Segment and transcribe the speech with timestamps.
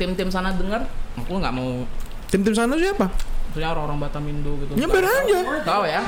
[0.00, 1.84] tim-tim sana dengar, aku nggak mau
[2.32, 3.12] Tim-tim sana siapa?
[3.52, 4.72] Maksudnya orang-orang Batamindo gitu.
[4.80, 5.40] Nyebar aja.
[5.60, 6.02] Tahu ya?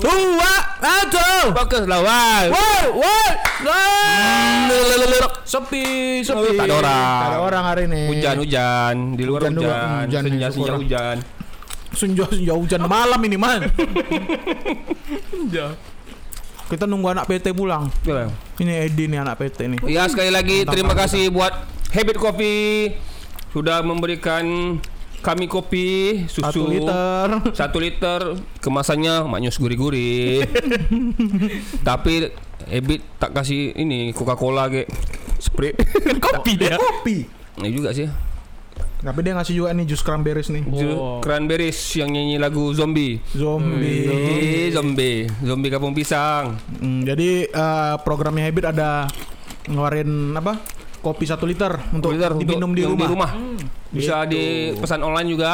[0.00, 1.28] Dua, satu.
[1.52, 2.48] Fokus lawan.
[2.48, 3.28] Woi, woi,
[3.68, 5.28] lah.
[5.44, 6.56] Sepi, sepi.
[6.56, 7.20] Tak ada orang.
[7.20, 8.02] Tak ada orang hari ini.
[8.08, 11.37] Hujan hujan di luar Hujan hujan, senja senja hujan.
[11.94, 13.64] Senja, senja hujan malam ini man.
[15.48, 15.72] Ya.
[16.68, 17.88] Kita nunggu anak PT pulang.
[18.04, 18.28] Ya.
[18.60, 19.78] Ini Edi nih anak PT nih.
[19.88, 21.52] Ya sekali lagi Mantap, terima kasih buat
[21.88, 22.92] Habit Coffee
[23.48, 24.76] sudah memberikan
[25.18, 25.86] kami kopi
[26.30, 27.26] susu Satu liter.
[27.50, 28.20] satu liter
[28.62, 30.46] kemasannya maknyus gurih-gurih
[31.88, 32.30] tapi
[32.70, 34.86] Habit tak kasih ini Coca Cola ke
[35.42, 35.74] spray
[36.22, 36.78] Kopi dia.
[36.78, 37.26] Kopi.
[37.58, 38.06] ini juga sih
[38.98, 40.66] Tapi dia ngasih juga nih jus cranberries nih.
[40.66, 41.22] Oh.
[41.22, 44.04] Cranberries yang nyanyi lagu zombie Zombie.
[44.04, 49.06] Eh, zombie zombie kampung pisang Hmm, jadi eh, programnya Habit ada
[49.66, 50.58] ngeluarin apa?
[50.98, 53.30] Kopi satu liter untuk Liter untuk diminum di yang rumah.
[53.88, 54.34] bisa Gitu.
[54.74, 55.52] dipesan online juga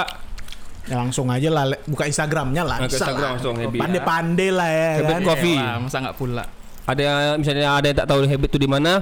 [0.84, 2.76] Ya langsung aja lah buka Instagramnya lah.
[2.76, 3.30] Nah, Instagram lah.
[3.36, 3.80] langsung, Habit.
[3.80, 5.22] Pandai-pandai lah ya Habit kan.
[5.24, 5.56] Coffee.
[5.56, 6.44] Wah, masa nggak pula.
[6.84, 9.00] Ada misalnya ada yang tak tahu Habit itu di mana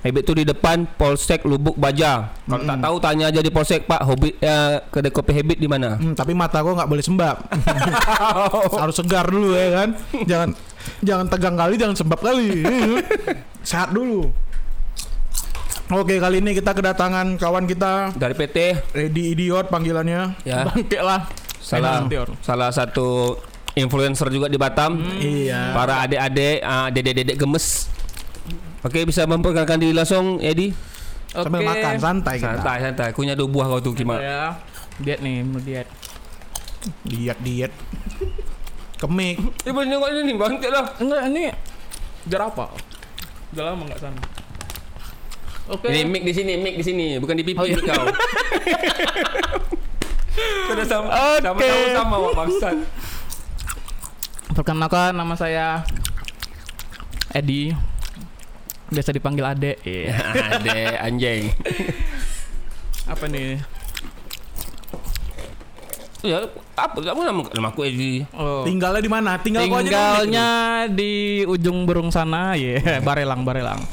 [0.00, 4.02] Habit itu di depan Polsek Lubuk Baja kalau tak tahu tanya aja di Polsek Pak
[4.04, 7.36] Hobi ya, kedai kopi Habit di mana Hmm, tapi mata gua nggak boleh sembab.
[8.82, 9.88] Harus segar dulu ya kan.
[10.22, 10.48] Jangan
[11.00, 12.50] jangan tegang kali, jangan sembab kali.
[13.62, 14.28] Sehat dulu.
[15.92, 18.56] Oke, kali ini kita kedatangan kawan kita dari PT
[18.92, 20.32] Ready Idiot panggilannya.
[20.42, 21.28] ya Bangke lah.
[21.60, 22.04] salah
[22.40, 23.36] salah satu
[23.74, 25.74] influencer juga di Batam Iya.
[25.74, 27.90] para adik-adik ah, dedek-dedek gemes
[28.80, 30.70] Oke bisa memperkenalkan diri langsung Edi
[31.30, 31.66] Sambil Oke.
[31.66, 32.54] makan santai kita.
[32.54, 34.42] santai santai kunyah dua buah kau tuh gimana Ya.
[34.94, 35.90] Diet nih, mau diet.
[37.02, 37.74] Diet diet.
[38.94, 39.42] Kemik.
[39.66, 41.50] Eh boleh nengok ini nih bangkit lah Enggak, ini
[42.30, 42.70] jar apa?
[43.50, 44.22] Udah lama nggak sana.
[45.66, 45.90] Oke.
[45.90, 47.74] Ini mic di sini, mic di sini, bukan di pipi Oh, iya.
[47.82, 48.04] kau.
[50.70, 51.08] Sudah sama,
[51.40, 51.70] sama Oke.
[51.90, 52.84] sama sama.
[54.54, 55.82] Perkenalkan nama saya
[57.34, 57.74] Edi.
[58.86, 59.72] Biasa dipanggil Ade.
[59.82, 60.14] Iya.
[60.54, 61.50] Ade anjing.
[63.12, 63.58] Apa nih?
[66.24, 66.40] Ya,
[66.72, 68.24] apa kamu nama nama aku Edi.
[68.32, 68.64] Oh.
[68.64, 69.36] Tinggalnya di mana?
[69.36, 70.48] Tinggal gua aja dong, Tinggalnya
[70.88, 72.80] di ujung Berung sana, ya.
[73.04, 73.84] Barelang, Barelang.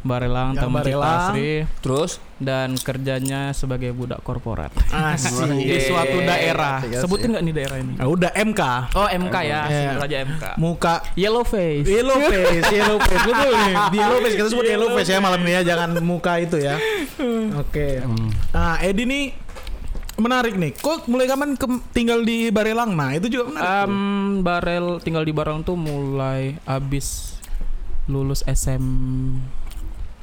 [0.00, 1.36] Barelang, Taman Barelang.
[1.36, 5.32] Citasri Terus dan kerjanya sebagai budak korporat Asik.
[5.50, 6.84] di suatu daerah.
[6.84, 7.96] Sebutin nggak nih daerah ini?
[7.96, 8.60] Ah, udah MK.
[8.92, 9.80] Oh MK ya, Iya.
[9.90, 10.44] sebut aja MK.
[10.56, 11.84] Muka Yellow face.
[11.84, 13.74] Yellow face, yellow face betul nih.
[13.88, 16.76] Di yellow face kita sebut yellow face ya malam ini ya, jangan muka itu ya.
[17.62, 18.04] Oke.
[18.50, 19.24] Nah, Edi nih
[20.14, 20.70] menarik nih.
[20.72, 22.92] Kok mulai kapan ke- tinggal di Barelang?
[22.92, 23.64] Nah, itu juga menarik.
[23.64, 23.88] tuh.
[23.88, 23.94] Em,
[24.40, 27.34] Barel tinggal di Barang tuh mulai abis
[28.04, 28.44] lulus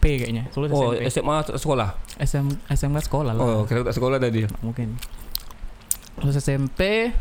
[0.01, 0.43] SMP kayaknya.
[0.57, 1.13] Lulus oh SMP.
[1.13, 1.89] SMA sekolah.
[2.17, 3.43] SM, SMK sekolah lah.
[3.45, 4.49] Oh, kira tak sekolah tadi.
[4.65, 4.97] Mungkin.
[6.17, 7.13] Lulus SMP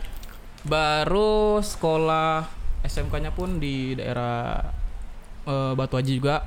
[0.65, 2.49] baru sekolah
[2.81, 4.65] SMK-nya pun di daerah
[5.45, 6.41] eh, Batu Haji juga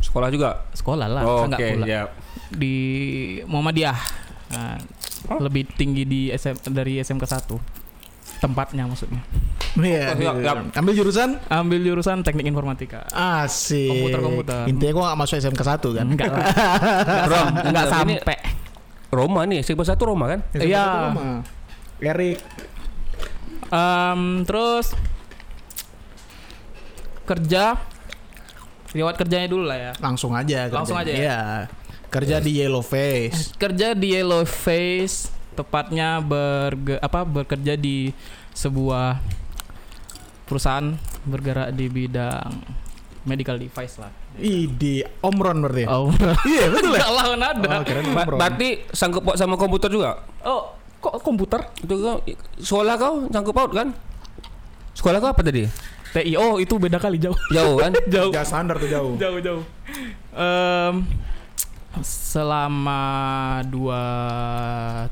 [0.00, 0.64] Sekolah juga.
[0.72, 1.84] sekolah lah, Oh, saya nggak Oke, pula.
[1.84, 2.02] ya.
[2.48, 2.74] di
[3.44, 3.98] Muhammadiyah.
[4.50, 4.78] Nah,
[5.38, 9.20] lebih tinggi di SM, dari SMK 1 tempatnya maksudnya.
[9.76, 10.04] Iya.
[10.08, 10.56] Oh, siap, siap.
[10.74, 13.06] Ambil jurusan Ambil jurusan teknik informatika.
[13.08, 13.86] asik.
[13.86, 14.66] Komputer-komputer.
[14.66, 16.06] Intinya gua gak masuk SMK 1 kan.
[16.08, 16.46] Enggak lah.
[17.30, 18.36] Rom, Enggak sampai.
[19.10, 20.40] Roma nih, SMP satu Roma kan?
[20.50, 20.86] SMK Iya.
[21.06, 21.38] 1 mah.
[22.00, 22.38] Erik.
[23.68, 24.90] Em, terus
[27.22, 27.78] kerja
[28.90, 29.92] lewat kerjanya dulu lah ya.
[29.98, 30.74] Langsung aja kerja.
[30.74, 31.18] Langsung aja ya?
[31.20, 31.40] Iya.
[32.10, 33.54] Kerja di Yellow Face.
[33.54, 38.10] Kerja di Yellow Face, tepatnya berge, apa bekerja di
[38.50, 39.22] sebuah
[40.50, 42.50] perusahaan bergerak di bidang
[43.22, 44.10] medical device lah.
[44.34, 45.84] Idi, Omron berarti.
[45.86, 46.10] Oh,
[46.50, 46.98] Iya, betul ya?
[46.98, 47.68] Enggak lah kan ada.
[47.68, 48.36] Oh, Ba- Omron.
[48.36, 50.18] berarti sangkut paut sama komputer juga?
[50.42, 51.62] Oh, kok komputer?
[51.78, 52.18] Itu kau
[52.56, 53.94] sekolah kau sangkut paut kan?
[54.92, 55.70] Sekolah kau apa tadi?
[56.10, 56.34] TI.
[56.34, 57.38] Oh, itu beda kali jauh.
[57.48, 57.94] Jauh kan?
[58.14, 58.30] jauh.
[58.30, 59.14] Gak standar tuh jauh.
[59.14, 59.62] jauh jauh.
[60.32, 61.06] Em,
[62.00, 63.02] selama
[63.64, 64.02] dua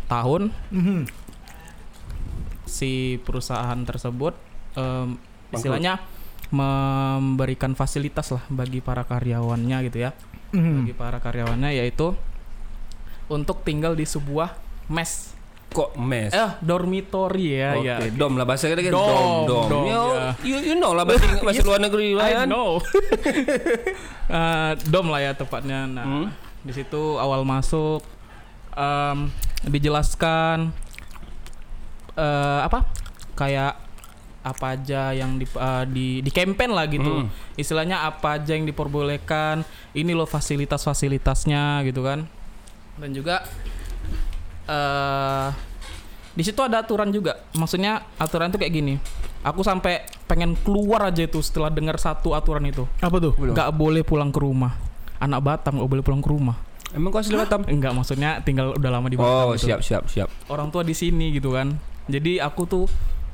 [0.06, 1.06] tahun Mhm.
[2.64, 4.34] si perusahaan tersebut
[4.75, 5.19] em,
[5.50, 6.00] istilahnya
[6.48, 10.10] memberikan fasilitas lah bagi para karyawannya gitu ya
[10.48, 10.80] Mhm.
[10.82, 12.16] bagi para karyawannya yaitu
[13.28, 14.56] untuk tinggal di sebuah
[14.88, 15.36] mes
[15.68, 16.32] Kok mes?
[16.32, 19.66] eh dormitory ya Oke, ya dom lah bahasa kita kan Dom, dom, dom.
[19.68, 20.28] dom, you, ya.
[20.40, 22.46] you, you know lah bahasa, bahasa luar negeri lah I kan.
[22.46, 22.80] know
[24.30, 26.28] Eh, dom lah ya tepatnya nah Hmm.
[26.58, 28.00] di situ awal masuk
[28.72, 29.28] em,
[29.62, 30.72] dijelaskan
[32.14, 32.88] eh apa
[33.34, 33.76] kayak
[34.50, 37.24] apa aja yang di eh, di di campaign lah gitu.
[37.24, 37.28] Hmm.
[37.54, 39.62] Istilahnya apa aja yang diperbolehkan.
[39.92, 42.24] Ini loh fasilitas-fasilitasnya gitu kan.
[42.98, 43.44] Dan juga
[44.68, 45.48] eh
[46.38, 47.42] di situ ada aturan juga.
[47.58, 48.94] Maksudnya aturan itu kayak gini.
[49.42, 52.86] Aku sampai pengen keluar aja itu setelah dengar satu aturan itu.
[53.02, 53.34] Apa tuh?
[53.50, 54.78] Gak boleh pulang ke rumah.
[55.18, 56.54] Anak Batam gak boleh pulang ke rumah.
[56.94, 57.66] Emang kau asli Batam?
[57.68, 59.50] Enggak, maksudnya tinggal udah lama di Batam.
[59.50, 59.66] Oh, gitu.
[59.66, 60.28] siap siap siap.
[60.46, 61.74] Orang tua di sini gitu kan.
[62.06, 62.84] Jadi aku tuh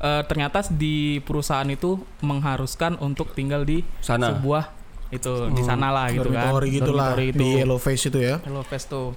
[0.05, 4.29] eh, ternyata di perusahaan itu mengharuskan untuk tinggal di Sana.
[4.31, 4.69] sebuah
[5.09, 6.49] itu di sana lah gitu kan.
[6.49, 7.33] Dormitory gitu lah itu.
[7.35, 8.37] di Yellow Face itu ya.
[8.41, 9.13] Hello Fest tuh.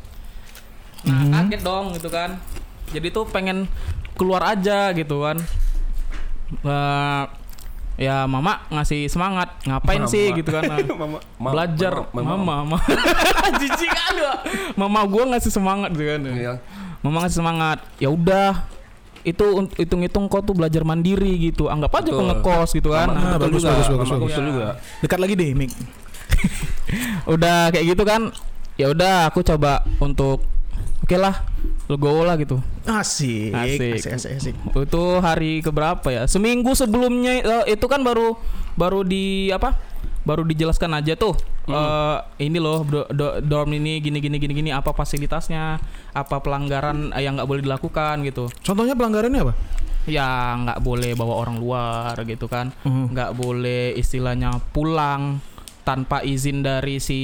[1.03, 1.33] Nah, Mhm.
[1.33, 2.31] kaget dong gitu kan.
[2.89, 3.69] Jadi tuh pengen
[4.15, 5.37] keluar aja gitu kan.
[6.59, 7.25] Eh,
[7.99, 10.11] ya mama ngasih semangat, ngapain Mama.
[10.11, 10.63] sih gitu kan.
[10.71, 11.19] Nah, Mama,
[11.51, 12.79] belajar mama, mama.
[13.61, 14.35] Jijik kan gua.
[14.77, 16.21] Mama gua ngasih semangat gitu kan.
[16.27, 16.55] Iya.
[17.01, 17.79] Mama ngasih semangat.
[17.97, 18.65] Ya udah,
[19.27, 21.67] itu un- hitung-hitung kau tuh belajar mandiri gitu.
[21.67, 23.09] Anggap aja kau ngekos gitu kan.
[23.11, 23.71] Nah, betul bagus, juga.
[23.73, 24.29] bagus, bagus, bagus.
[24.31, 24.67] betul juga.
[25.03, 25.71] Dekat lagi deh, Mik.
[27.35, 28.21] udah kayak gitu kan.
[28.79, 30.47] Ya udah aku coba untuk
[31.03, 31.43] oke lah,
[31.91, 32.63] legowo lah gitu.
[32.87, 33.51] Asik.
[33.51, 33.99] Asik.
[33.99, 34.55] Asik, asik, asik.
[34.77, 36.23] Itu hari keberapa ya?
[36.31, 38.39] Seminggu sebelumnya eh, itu kan baru
[38.79, 39.75] baru di apa?
[40.29, 41.33] Baru dijelaskan aja tuh.
[41.67, 45.77] eh, ini loh do- do- dorm ini gini gini gini gini apa fasilitasnya,
[46.13, 48.49] apa pelanggaran eh, yang nggak boleh dilakukan gitu.
[48.61, 49.55] Contohnya pelanggarannya apa?
[50.05, 52.73] Ya nggak boleh bawa orang luar gitu kan.
[52.83, 53.13] Mhm.
[53.13, 55.41] nggak boleh istilahnya pulang
[55.85, 57.21] tanpa izin dari si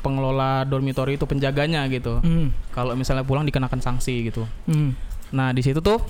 [0.00, 2.16] pengelola dormitory itu penjaganya gitu.
[2.18, 2.48] Hmm.
[2.70, 4.48] Kalau misalnya pulang dikenakan sanksi gitu.
[4.64, 4.96] Hmm.
[5.30, 6.00] Nah di situ tuh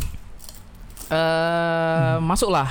[1.11, 2.71] eh masuklah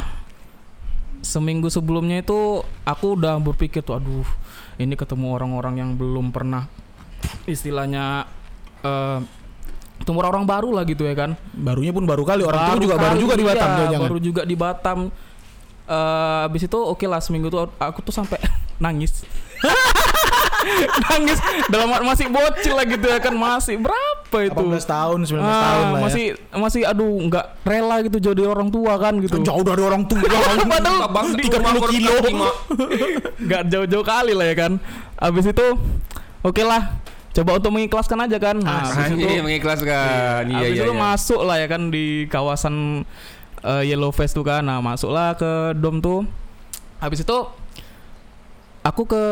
[1.19, 4.27] seminggu sebelumnya itu aku udah berpikir tuh aduh
[4.79, 6.71] ini ketemu orang-orang yang belum pernah
[7.43, 8.23] istilahnya
[8.83, 9.19] eh
[9.99, 11.35] ketemu orang-orang baru lah gitu ya kan.
[11.51, 14.07] Barunya pun baru kali orang tua juga baru kali, juga di Batam iya, jangan.
[14.07, 14.99] baru juga di Batam.
[15.89, 18.39] Eh abis itu oke lah seminggu tuh aku tuh sampai
[18.83, 19.27] nangis.
[21.11, 25.49] Nangis dalam masih bocil lah gitu ya kan masih berapa itu 18 tahun, 19 Ah,
[25.59, 29.25] tahun lah masih masih aduh nggak rela gitu jadi orang tua kan ya.
[29.25, 30.21] gitu Jauh dari orang tua.
[30.21, 32.13] Padahal Bang, di- 30 kilo.
[33.39, 34.71] nggak jauh-jauh kali lah ya kan
[35.15, 35.67] abis itu
[36.39, 40.41] oke lah coba untuk mengikhlaskan aja kan nah, abis itu mengikhlaskan.
[40.45, 40.83] Iya abis iya.
[40.83, 41.01] itu iya.
[41.01, 43.05] masuk lah ya kan di kawasan
[43.61, 46.21] eh, Yellow Face tuh kan nah masuklah ke dom tuh
[46.97, 47.37] habis itu
[48.81, 49.23] aku ke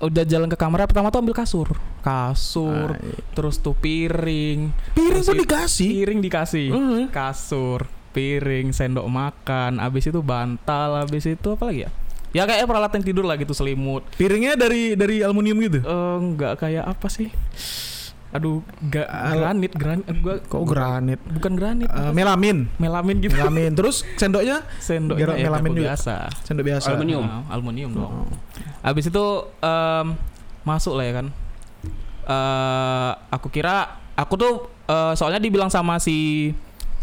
[0.00, 1.68] udah jalan ke kamar pertama tuh ambil kasur
[2.04, 3.00] kasur
[3.32, 5.88] terus tuh piring Piring tuh dikasih.
[5.90, 7.02] piring dikasih Mhm.
[7.08, 11.90] kasur piring sendok makan abis itu bantal abis itu apa lagi ya
[12.32, 15.78] ya kayak peralatan tidur lah gitu selimut Piringnya dari dari aluminium gitu.
[15.80, 17.30] Eh, nggak kayak apa sih
[18.30, 21.22] aduh nggak Al- granit granit gua Kok granit?
[21.24, 22.10] bukan granit Eh, sih?
[22.12, 22.66] melamin.
[22.76, 23.70] melamin gitu Melamin.
[23.72, 25.82] Terus sendoknya sendoknya ya, melamin juga.
[25.88, 26.86] biasa sendok biasa.
[26.90, 27.22] Aluminium.
[27.22, 28.26] Nah, aluminium dong Oh.
[28.82, 29.24] Habis itu
[29.56, 30.18] em,
[30.62, 31.26] masuk lah ya kan.
[32.24, 34.52] Eh aku kira aku tuh
[34.88, 36.50] eh, soalnya dibilang sama si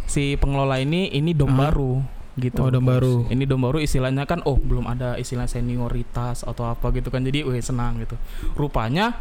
[0.05, 1.69] si pengelola ini ini dom Ah.
[1.69, 2.01] baru
[2.39, 2.63] gitu.
[2.63, 3.27] Oh, dom baru.
[3.27, 7.21] Ini dom baru istilahnya kan oh belum ada istilah senioritas atau apa gitu kan.
[7.23, 8.15] Jadi wih senang gitu.
[8.55, 9.15] Rupanya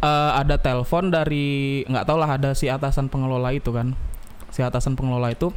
[0.00, 3.94] eh, ada telepon dari nggak tahu lah ada si atasan pengelola itu kan.
[4.54, 5.50] Si atasan pengelola itu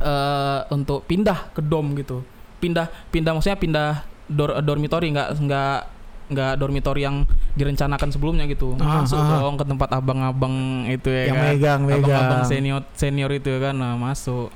[0.00, 2.24] eh untuk pindah ke dom gitu.
[2.60, 3.88] Pindah pindah maksudnya pindah
[4.30, 5.78] dor dormitory nggak nggak
[6.30, 7.26] nggak dormitory yang
[7.58, 8.78] direncanakan sebelumnya gitu.
[8.78, 9.42] Ah, masuk ah.
[9.42, 11.46] dong ke tempat abang-abang itu ya Yang kan.
[11.50, 12.48] megang, Abang-abang megang.
[12.48, 14.48] senior senior itu ya kan nah, masuk.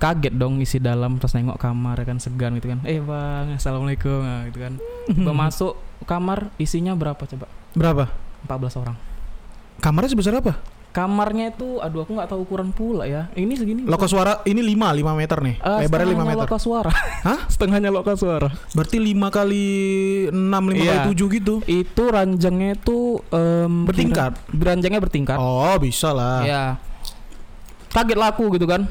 [0.00, 2.80] Kaget dong isi dalam terus nengok kamar ya kan segan gitu kan.
[2.88, 4.72] Eh bang, assalamualaikum nah, gitu kan.
[5.08, 5.76] Tiba masuk
[6.08, 7.48] kamar isinya berapa coba?
[7.76, 8.04] Berapa?
[8.48, 8.96] 14 orang.
[9.80, 10.56] Kamarnya sebesar apa?
[10.90, 13.30] Kamarnya itu aduh aku nggak tahu ukuran pula ya.
[13.38, 13.80] Ini segini.
[13.86, 15.56] Loka suara ini 5, 5 meter nih.
[15.62, 16.42] Eh, Lebarnya 5 setengahnya meter.
[16.42, 16.90] Loka suara.
[17.22, 17.40] Hah?
[17.52, 18.48] Setengahnya loka suara.
[18.74, 19.66] Berarti 5 kali
[20.34, 21.06] 6, 5 Iya.
[21.06, 21.54] kali 7 gitu.
[21.64, 24.32] Itu ranjangnya itu em, Bertingkat?
[24.50, 25.38] ranjangnya bertingkat.
[25.38, 26.42] Oh, bisa lah.
[26.42, 26.64] Ya.
[27.94, 28.90] Kaget lah aku gitu kan.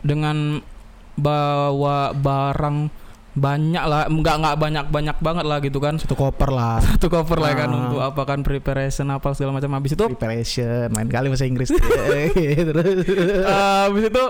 [0.00, 0.64] Dengan
[1.12, 2.88] bawa barang
[3.32, 5.96] banyak lah, enggak enggak banyak banyak banget lah gitu kan.
[5.96, 6.80] Satu koper lah.
[6.86, 7.78] Satu cover lah kan Ah.
[7.78, 11.72] untuk apa kan preparation apa segala macam habis itu Preparation, main kali bahasa Inggris.
[12.68, 13.08] Terus.
[13.08, 13.48] eh,
[13.88, 14.24] habis itu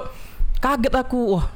[0.56, 1.20] kaget aku.
[1.34, 1.46] Wah.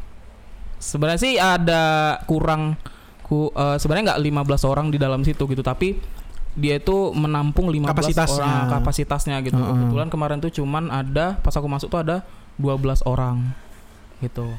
[0.77, 1.83] Sebenarnya sih ada
[2.25, 2.75] kurang
[3.23, 5.97] ku eh, sebenarnya nggak 15 orang di dalam situ gitu, tapi
[6.53, 8.43] dia itu menampung 15 Kapasitasnya.
[8.43, 9.55] orang kapasitasnya gitu.
[9.55, 9.71] Heeh.
[9.87, 12.27] Kebetulan kemarin tuh cuman ada pas aku masuk tuh ada
[12.57, 12.75] 12
[13.05, 13.55] orang
[14.19, 14.51] gitu.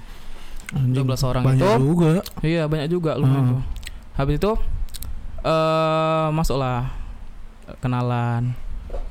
[0.70, 1.80] Anjing, 12 orang banyak itu.
[1.80, 2.12] juga.
[2.40, 3.52] Iya, banyak juga lumayan Heeh.
[3.54, 3.62] tuh.
[4.16, 4.52] Habis itu
[5.42, 6.92] eh masuklah
[7.78, 8.52] kenalan.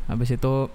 [0.04, 0.68] Habis itu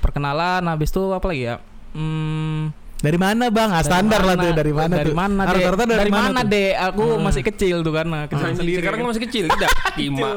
[0.00, 1.56] perkenalan, habis itu apa lagi ya?
[1.94, 3.68] Hmm, Dari mana bang?
[3.68, 5.14] Ah, standar lah tuh dari mana dari tuh?
[5.14, 6.48] mana Ah, deh rata-rata dari, mana, tuh?
[6.48, 9.70] deh aku masih kecil tuh kan nah, kecil sendiri Sekarang masih kecil tidak.
[10.00, 10.28] Lima.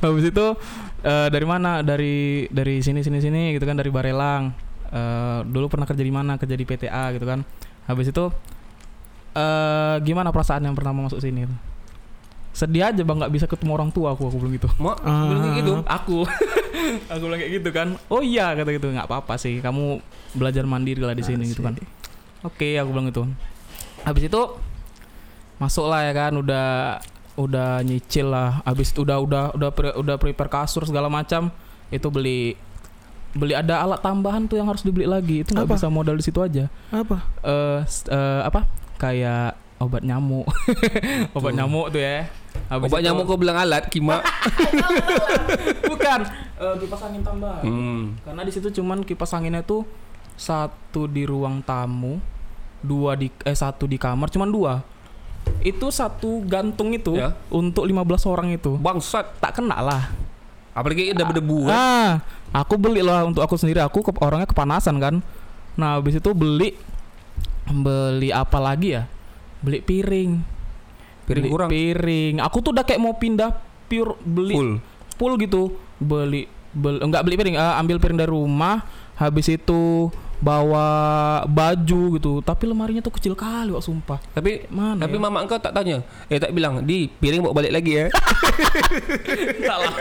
[0.00, 0.46] habis itu
[1.00, 2.16] eh, dari mana dari
[2.48, 4.50] dari sini sini sini gitu kan dari Barelang
[4.84, 7.42] Eh, dulu pernah kerja di mana kerja di PTA gitu kan
[7.84, 8.24] habis itu
[9.34, 11.44] eh gimana perasaan yang pertama masuk sini
[12.54, 13.18] sedih aja bang.
[13.18, 14.30] Nggak bisa ketemu orang tua aku.
[14.30, 14.70] Aku bilang gitu.
[14.78, 15.26] Ah.
[15.26, 15.72] bilang kayak gitu.
[15.84, 16.18] aku.
[17.10, 17.88] Aku bilang kayak gitu kan.
[18.06, 18.94] Oh iya kata gitu.
[18.94, 19.58] Nggak apa-apa sih.
[19.58, 19.98] Kamu
[20.38, 21.74] belajar mandiri lah di sini gitu kan.
[22.46, 23.26] oke aku bilang gitu.
[24.06, 24.42] Habis itu
[25.58, 26.32] masuk lah ya kan.
[26.38, 26.66] Udah
[27.34, 28.62] udah nyicil lah.
[28.62, 31.50] Habis itu udah udah udah pre- udah prepare kasur segala macam.
[31.90, 32.54] Itu beli
[33.34, 36.38] beli ada alat tambahan tuh yang harus dibeli lagi itu nggak bisa modal di situ
[36.38, 37.18] aja Apa?
[37.42, 38.64] eh s- eh, apa
[38.96, 40.46] kayak obat nyamuk
[41.36, 41.56] obat Tuh.
[41.56, 42.30] nyamuk tuh ya
[42.64, 44.22] Habis Obat itu- nyamuk kau bilang alat, Kima.
[45.84, 46.20] bukan
[46.56, 48.02] eh, kipas angin tambahan Hmm.
[48.20, 49.82] karena di situ cuman kipas anginnya tuh
[50.34, 52.18] satu di ruang tamu
[52.78, 54.72] dua di eh satu di kamar cuman dua
[55.60, 57.36] itu satu gantung itu Ya.
[57.48, 59.28] untuk 15 orang itu Bangsat.
[59.38, 60.02] tak kena lah
[60.74, 61.58] Apalagi udah berdebu.
[61.64, 61.72] kan?
[61.72, 62.10] ah
[62.52, 65.14] aku beli lah untuk aku sendiri aku ke- orangnya kepanasan kan
[65.74, 66.74] nah habis itu beli
[67.64, 69.06] beli apa lagi ya
[69.58, 70.32] beli piring
[71.24, 71.68] Piring Beli kurang.
[71.68, 73.48] piring aku tuh udah kayak mau pindah
[73.86, 74.72] pure beli Full.
[75.14, 75.62] full gitu
[75.96, 80.10] beli bel, enggak beli piring eh, ambil piring dari rumah habis itu
[80.44, 80.86] bawa
[81.46, 85.22] baju gitu tapi lemarinya tuh kecil kali kok sumpah Tapi mana tapi ya?
[85.22, 86.04] mama engkau tak tanya.
[86.26, 88.06] Eh tak bilang, "Di, piring bawa balik lagi ya."
[89.50, 89.94] Enggak lah.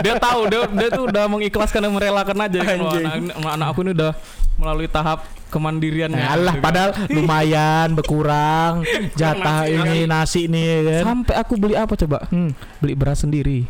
[0.00, 2.60] dia tahu dia dia tuh udah mengikhlaskan dan merelakan aja.
[2.62, 3.04] Anjing.
[3.04, 4.12] anak, anak aku ini udah
[4.54, 6.64] melalui tahap kemandiriannya Nah, alah, gitu kan.
[6.64, 8.72] padahal lumayan berkurang
[9.18, 11.02] jatah ini nasi nih ya kan.
[11.04, 12.50] sampai aku beli apa coba Hmm.
[12.78, 13.66] beli beras sendiri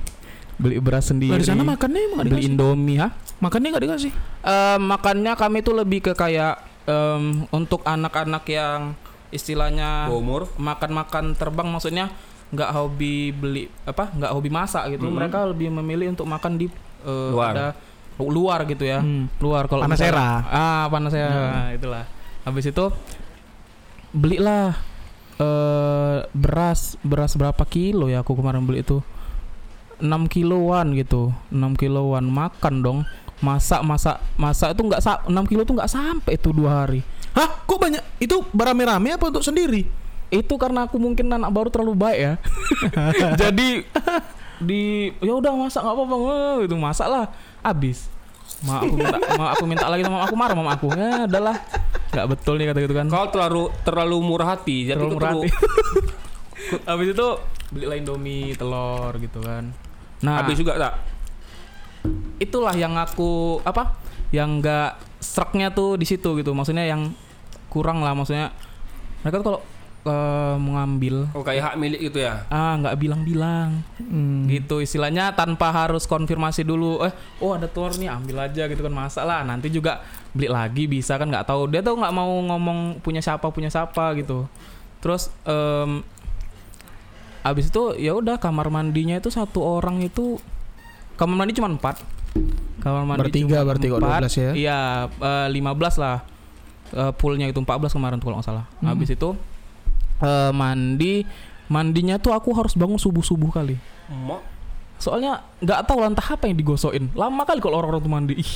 [0.54, 2.48] beli beras sendiri di sana makannya emang beli dikasih?
[2.48, 4.12] indomie ha Makannya nggak dikasih?
[4.40, 8.94] Eh, makannya kami tuh lebih ke kayak em, untuk anak-anak yang
[9.28, 10.46] istilahnya umur.
[10.56, 12.06] makan-makan terbang maksudnya
[12.48, 15.14] nggak hobi beli apa nggak hobi masak gitu Mhm.
[15.14, 16.70] mereka lebih memilih untuk makan di
[17.02, 17.50] eh, Luar.
[17.50, 17.66] ada
[18.16, 19.26] luar gitu ya Hmm.
[19.36, 20.46] luar kalau Panasera.
[20.46, 22.06] ah panasera itulah
[22.40, 22.84] habis itu
[24.10, 24.78] belilah
[25.34, 29.02] eh beras beras berapa kilo ya aku kemarin beli itu
[30.00, 32.98] 6 kiloan gitu 6 kiloan makan dong
[33.42, 37.02] masak masak masak itu nggak sa 6 kilo tuh nggak sampai itu dua hari
[37.34, 37.66] Hah?
[37.66, 38.22] Kok banyak?
[38.22, 39.90] Itu berame-rame apa untuk sendiri?
[40.34, 42.34] itu karena aku mungkin anak baru terlalu baik ya
[43.40, 43.86] jadi
[44.58, 47.24] di ya udah masak nggak apa-apa Wah, itu masak lah
[47.62, 48.10] habis
[48.64, 51.56] mak aku minta mak aku minta lagi sama aku marah sama aku ya adalah
[52.14, 54.86] nggak betul nih kata gitu kan Kau terlalu terlalu murah hati.
[54.86, 55.48] Jadi terlalu murah hati.
[56.88, 57.28] habis itu
[57.74, 59.74] beli lah indomie telur gitu kan
[60.20, 60.94] nah Habis juga tak?
[62.36, 63.96] itulah yang aku apa
[64.30, 67.14] yang nggak straknya tuh di situ gitu maksudnya yang
[67.66, 68.50] kurang lah maksudnya
[69.22, 69.60] mereka tuh kalau
[70.04, 72.44] eh, mengambil Oh kayak hak milik gitu ya.
[72.46, 74.44] ah nggak bilang-bilang Hmm.
[74.44, 78.92] gitu istilahnya tanpa harus konfirmasi dulu eh oh ada telur nih ambil aja gitu kan
[78.92, 83.00] masa lah nanti juga beli lagi bisa kan nggak tahu dia tuh nggak mau ngomong
[83.00, 84.44] punya siapa punya siapa gitu
[85.00, 86.04] terus em
[87.44, 90.40] abis itu ya udah kamar mandinya itu satu orang itu
[91.14, 92.00] kamar mandi cuma empat
[92.80, 94.20] kamar mandi Bertiga cuma berarti kok empat.
[94.26, 94.50] 12 ya?
[94.54, 95.62] iya eh, 15
[96.00, 96.18] lah
[96.86, 98.86] Eh, poolnya itu 14 kemarin tuh kalau nggak salah Hmm.
[98.88, 99.34] habis itu
[100.20, 101.26] eh, mandi
[101.66, 103.74] mandinya tuh aku harus bangun subuh subuh kali
[104.06, 104.40] Mak.
[104.96, 108.52] soalnya nggak tahu lah entah apa yang digosokin lama kali kalau orang-orang tuh mandi ih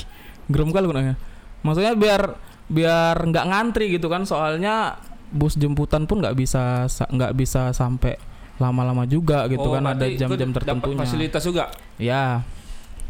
[0.47, 1.14] gerem kali gunanya
[1.61, 2.37] maksudnya biar
[2.68, 8.21] biar nggak ngantri gitu kan soalnya bus jemputan pun nggak bisa sa- nggak bisa sampai
[8.58, 10.98] lama-lama juga gitu Oh, kan ada jam-jam dapat tertentunya.
[10.98, 11.64] fasilitas juga.
[11.96, 12.42] ya.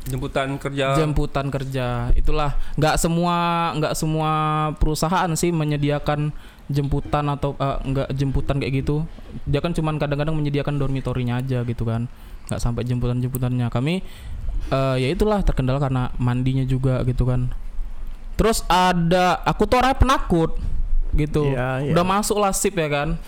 [0.08, 0.96] Jemputan kerja.
[0.96, 2.08] jemputan kerja.
[2.16, 3.36] Itulah nggak semua
[3.76, 4.30] nggak semua
[4.80, 6.32] perusahaan sih menyediakan
[6.68, 9.04] jemputan atau eh, nggak jemputan kayak gitu.
[9.44, 12.08] Dia kan cuman kadang-kadang menyediakan dormitorinya aja gitu kan.
[12.48, 14.00] Nggak sampai jemputan jemputannya kami
[14.68, 17.52] eh, ya itulah terkendala karena mandinya juga gitu kan.
[18.40, 20.56] Terus ada aku tuh orangnya penakut
[21.12, 21.52] gitu.
[21.52, 21.92] Iya, iya.
[21.92, 23.20] udah masuk lah sip ya kan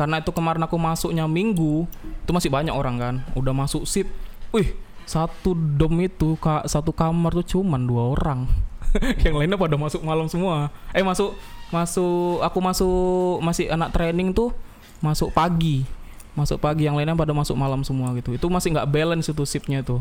[0.00, 1.84] karena itu kemarin aku masuknya minggu
[2.24, 3.14] itu masih banyak orang kan.
[3.36, 4.08] Udah masuk sip
[4.48, 4.72] wih
[5.04, 8.48] satu dom itu satu kamar tuh cuman dua orang.
[9.28, 10.72] Yang lainnya pada masuk malam semua.
[10.96, 11.36] Eh masuk
[11.68, 14.56] masuk aku masuk masih anak training tuh
[15.04, 15.84] masuk pagi.
[16.32, 18.32] Masuk pagi yang lainnya pada masuk malam semua gitu.
[18.32, 20.00] Itu masih nggak balance itu shiftnya tuh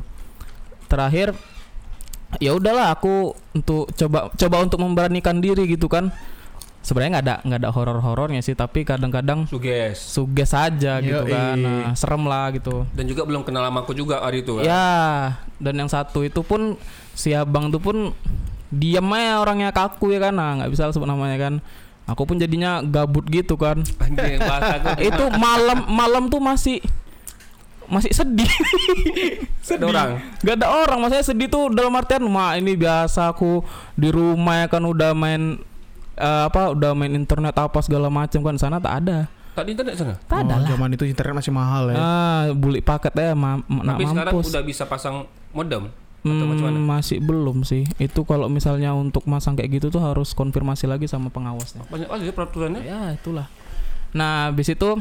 [0.90, 1.38] terakhir
[2.42, 6.10] ya udahlah aku untuk coba coba untuk memberanikan diri gitu kan
[6.80, 10.00] sebenarnya nggak ada nggak ada horor horornya sih tapi kadang-kadang Suges.
[10.00, 11.32] suges aja gitu Yoi.
[11.32, 14.64] kan nah, serem lah gitu Dan juga belum kenal sama aku juga hari itu kan.
[14.64, 14.88] ya
[15.60, 16.80] dan yang satu itu pun
[17.12, 18.16] si abang tuh pun
[18.72, 21.54] diam aja orangnya kaku ya kan nah nggak bisa sebut namanya kan
[22.08, 24.40] aku pun jadinya gabut gitu kan Anjing
[25.12, 26.80] itu malam malam tuh masih
[27.90, 28.50] masih sedih
[29.66, 30.10] ada orang.
[30.46, 33.66] Gak ada orang maksudnya sedih tuh dalam artian mah ini biasa aku
[33.98, 35.58] di rumah ya kan udah main
[36.20, 39.96] eh, apa udah main internet apa segala macam kan sana tak ada Tak di internet
[39.96, 40.14] sana.
[40.22, 41.98] tak ada Oh, lah zaman itu internet masih mahal ya.
[41.98, 45.16] ah beli paket ya ma ma- nak Tapi sekarang mampus udah bisa pasang
[45.50, 45.88] modem.
[46.20, 46.52] Hmm,
[46.84, 51.28] masih belum sih itu kalau misalnya untuk masang kayak gitu tuh harus konfirmasi lagi sama
[51.28, 52.82] pengawasnya Banyak kali ya peraturannya.
[52.84, 53.48] ya itulah
[54.10, 55.00] nah habis itu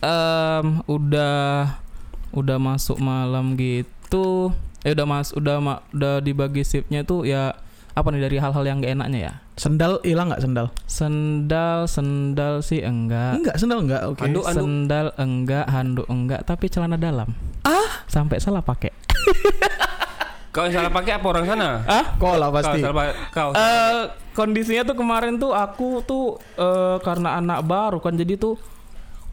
[0.00, 1.78] em udah
[2.30, 7.54] udah masuk malam gitu eh udah mas udah ma- udah dibagi shiftnya tuh ya
[7.98, 10.66] apa nih dari hal-hal yang gak enaknya ya Sendal hilang nggak sendal?
[10.86, 14.02] sendal sendal sih enggak Enggak, sendal enggak.
[14.06, 14.22] Oke.
[14.22, 14.54] Handuk, handuk.
[14.56, 18.94] sendal enggak handuk enggak tapi celana dalam ah sampai salah pakai
[20.48, 21.68] Kau yang salah pakai apa orang sana?
[21.84, 22.78] ah Kok lah Kau pasti.
[22.80, 23.14] salah pakai.
[23.30, 23.50] Kau.
[23.52, 24.02] Eh
[24.32, 26.24] kondisinya tuh kemarin tuh aku tuh
[26.54, 28.56] eh, karena anak baru kan jadi tuh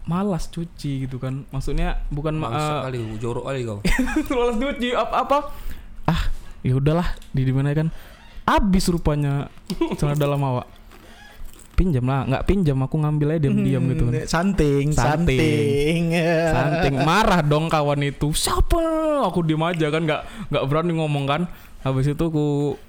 [0.03, 3.79] malas cuci gitu kan maksudnya bukan ma- Bangsa eh, kali, jorok kali kau.
[4.33, 5.37] malas cuci apa apa
[6.05, 6.21] ah
[6.61, 7.89] ya udahlah di di mana kan
[8.45, 9.49] habis rupanya.
[9.97, 10.69] Celana dalam awak
[11.75, 12.23] pinjam lah.
[12.25, 14.13] Nggak pinjam aku ngambil aja diam-diam gitu kan.
[14.15, 15.37] Hmm, Santing, Santing.
[15.37, 16.03] santing.
[16.55, 16.95] Santing.
[17.09, 18.31] Marah dong kawan itu.
[18.31, 18.81] Siapa?
[19.27, 21.41] Aku diem aja kan nggak nggak berani ngomong kan.
[21.83, 22.79] Habis itu aku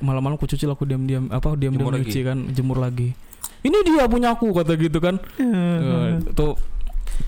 [0.00, 3.12] malam-malam aku cuci lah, aku diam-diam apa diam-diam cuci kan jemur lagi.
[3.60, 5.20] Ini dia punya aku kata gitu kan.
[5.36, 6.56] Eh, itu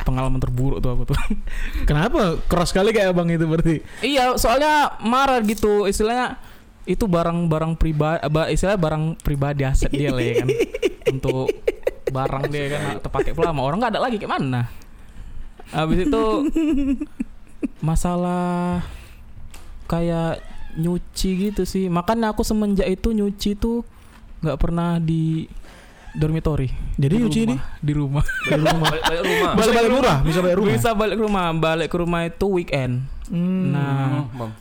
[0.09, 1.19] pengalaman terburuk tuh aku tuh.
[1.89, 2.41] Kenapa?
[2.49, 3.85] Keras sekali kayak abang itu berarti.
[4.01, 5.85] iya soalnya marah gitu.
[5.85, 6.41] Istilahnya
[6.85, 8.19] itu barang-barang pribadi
[8.51, 10.49] istilahnya barang pribadi aset dia lah ya kan
[11.15, 11.47] untuk
[12.09, 14.67] barang dia kan terpakai pula sama orang nggak ada lagi kayak mana
[15.71, 16.23] habis itu
[17.89, 18.83] masalah
[19.87, 20.43] kayak
[20.75, 23.85] nyuci gitu sih makanya aku semenjak itu nyuci tuh
[24.41, 25.47] nggak pernah di
[26.12, 27.65] dormitory Jadi Di nyuci ini rumah.
[27.81, 28.81] di rumah di rumah.
[28.85, 29.53] Balik, balik rumah.
[29.57, 30.73] Bisa balik rumah, bisa balik rumah.
[30.73, 32.95] bisa balik ke rumah balik ke rumah itu weekend
[33.33, 33.73] Hmm.
[33.73, 34.52] nah Bang.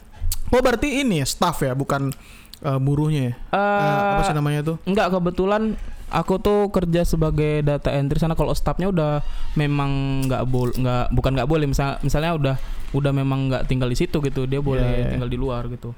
[0.52, 2.12] Oh berarti ini ya staff ya, bukan
[2.60, 3.34] eh, buruhnya ya?
[3.50, 4.78] Eh, eh, apa sih namanya tuh?
[4.84, 9.24] Enggak kebetulan aku tuh kerja sebagai data entry sana kalau staffnya udah
[9.56, 9.90] memang
[10.28, 12.56] nggak boleh nggak bukan nggak boleh misal misalnya udah
[12.92, 15.10] udah memang nggak tinggal di situ gitu dia boleh Iya, iya.
[15.10, 15.96] tinggal di luar gitu.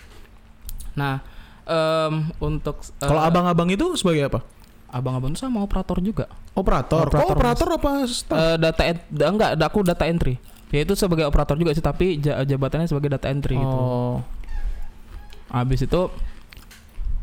[0.93, 1.25] Nah
[1.63, 4.45] em, untuk eh, Kalau abang-abang itu sebagai apa?
[4.87, 7.09] abang-abang itu sama operator juga Operator.
[7.09, 8.37] Operator, Kok operator apa staff?
[8.37, 10.37] Eh, data en- da- enggak aku data entry
[10.69, 13.81] ya itu sebagai operator juga sih tapi ja- jabatannya sebagai data entry gitu.
[15.53, 16.09] Habis itu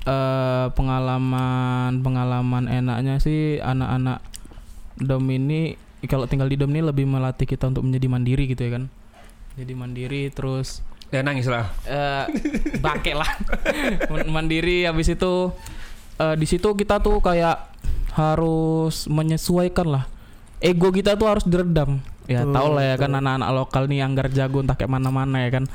[0.08, 4.24] eh pengalaman pengalaman enaknya sih anak-anak
[4.96, 5.76] dom ini
[6.08, 8.84] kalau tinggal di dom ini lebih melatih kita untuk menjadi mandiri gitu ya kan.
[9.60, 11.66] Jadi mandiri terus Dia nangis lah.
[11.84, 12.24] eh
[12.78, 13.26] bangke lah.
[14.34, 15.50] Mandiri habis itu
[16.16, 17.66] eh di situ kita tuh kayak
[18.14, 20.04] harus menyesuaikan lah.
[20.62, 21.98] Ego kita tuh harus diredam.
[22.30, 25.50] Ya Betul, tau lah ya kan anak-anak lokal nih yang jago entah kayak mana-mana ya
[25.50, 25.64] kan.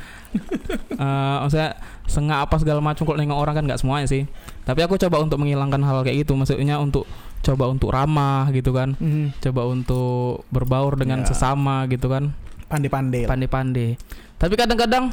[0.96, 1.76] Eh maksudnya
[2.08, 4.24] sengak apa segala macam kalau nengok orang kan nggak semuanya sih.
[4.64, 6.40] Tapi aku coba untuk menghilangkan hal kayak gitu.
[6.40, 7.04] Maksudnya untuk
[7.44, 8.96] coba untuk ramah gitu kan.
[8.96, 9.36] Mhm.
[9.44, 11.36] Coba untuk berbaur dengan Ya.
[11.36, 12.32] sesama gitu kan
[12.72, 13.28] Pandai-pandai.
[13.28, 14.00] pandai-pandai.
[14.40, 15.12] Tapi kadang-kadang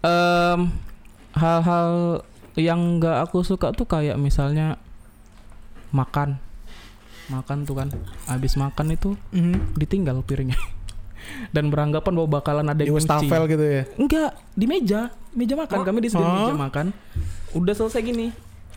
[0.00, 0.60] em,
[1.36, 2.24] hal-hal
[2.56, 4.80] yang nggak aku suka tuh kayak misalnya
[5.92, 6.40] makan,
[7.28, 7.88] makan tuh kan,
[8.24, 9.74] habis makan itu Mhm.
[9.74, 10.58] ditinggal piringnya
[11.54, 13.82] dan beranggapan bahwa bakalan ada Di yang wastafel gitu ya.
[13.94, 15.00] Enggak, di meja,
[15.32, 15.82] meja makan.
[15.82, 16.22] Kami di Oh.
[16.22, 16.86] meja makan.
[17.52, 18.30] Udah selesai gini,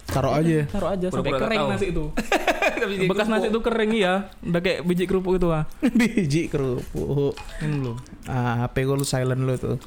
[0.05, 0.65] Taruh aja.
[0.65, 1.69] taruh aja sampai kering tahu.
[1.69, 2.05] nasi itu.
[3.11, 5.67] Bekas nasi itu kering ya, udah kayak biji kerupuk itu ah.
[5.99, 7.35] Biji kerupuk.
[7.59, 7.97] Ini belum.
[8.25, 9.77] Ah, HP gue lu silent lu tuh.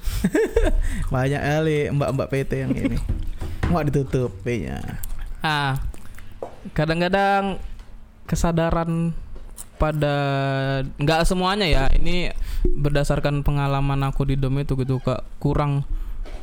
[1.08, 2.98] Banyak kali mbak-mbak PT yang ini.
[3.66, 4.78] Mau ditutup HP-nya.
[5.40, 5.80] Ah,
[6.70, 7.56] kadang-kadang
[8.32, 9.12] kesadaran
[9.76, 10.16] pada
[10.96, 11.84] nggak semuanya ya.
[11.92, 12.32] Ini
[12.64, 15.84] berdasarkan pengalaman aku di dom itu gitu kak kurang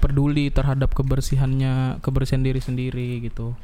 [0.04, 3.58] peduli terhadap kebersihannya kebersihan diri sendiri gitu.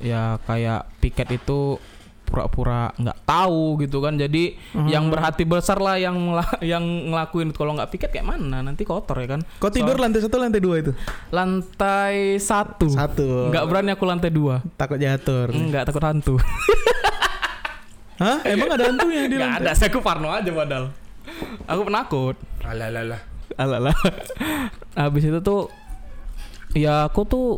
[0.00, 1.76] Ya kayak piket itu
[2.26, 4.18] pura-pura nggak tahu gitu kan.
[4.18, 4.58] Jadi
[4.90, 6.18] yang berhati besar lah yang
[6.58, 9.40] yang ngelakuin kalau nggak piket kayak mana nanti kotor ya kan.
[9.62, 10.92] Kau tidur lantai satu lantai dua itu?
[11.30, 12.90] Lantai satu.
[12.90, 13.50] Satu.
[13.54, 14.62] Nggak berani aku lantai dua.
[14.74, 15.54] Takut jatuh.
[15.54, 16.34] Enggak takut hantu.
[18.16, 18.40] Hah?
[18.48, 19.60] Emang ada hantunya di lantai?
[19.60, 20.92] ada, saya aku parno aja padahal.
[21.68, 22.36] Aku penakut.
[22.64, 23.20] Alah.
[23.56, 23.96] Alah
[25.00, 25.68] Habis itu tuh
[26.76, 27.48] ya aku tuh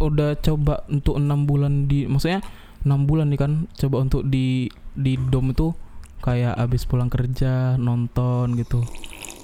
[0.00, 2.40] udah coba untuk enam bulan di maksudnya
[2.82, 5.76] enam bulan nih kan coba untuk di di dom itu
[6.24, 8.82] kayak abis pulang kerja nonton gitu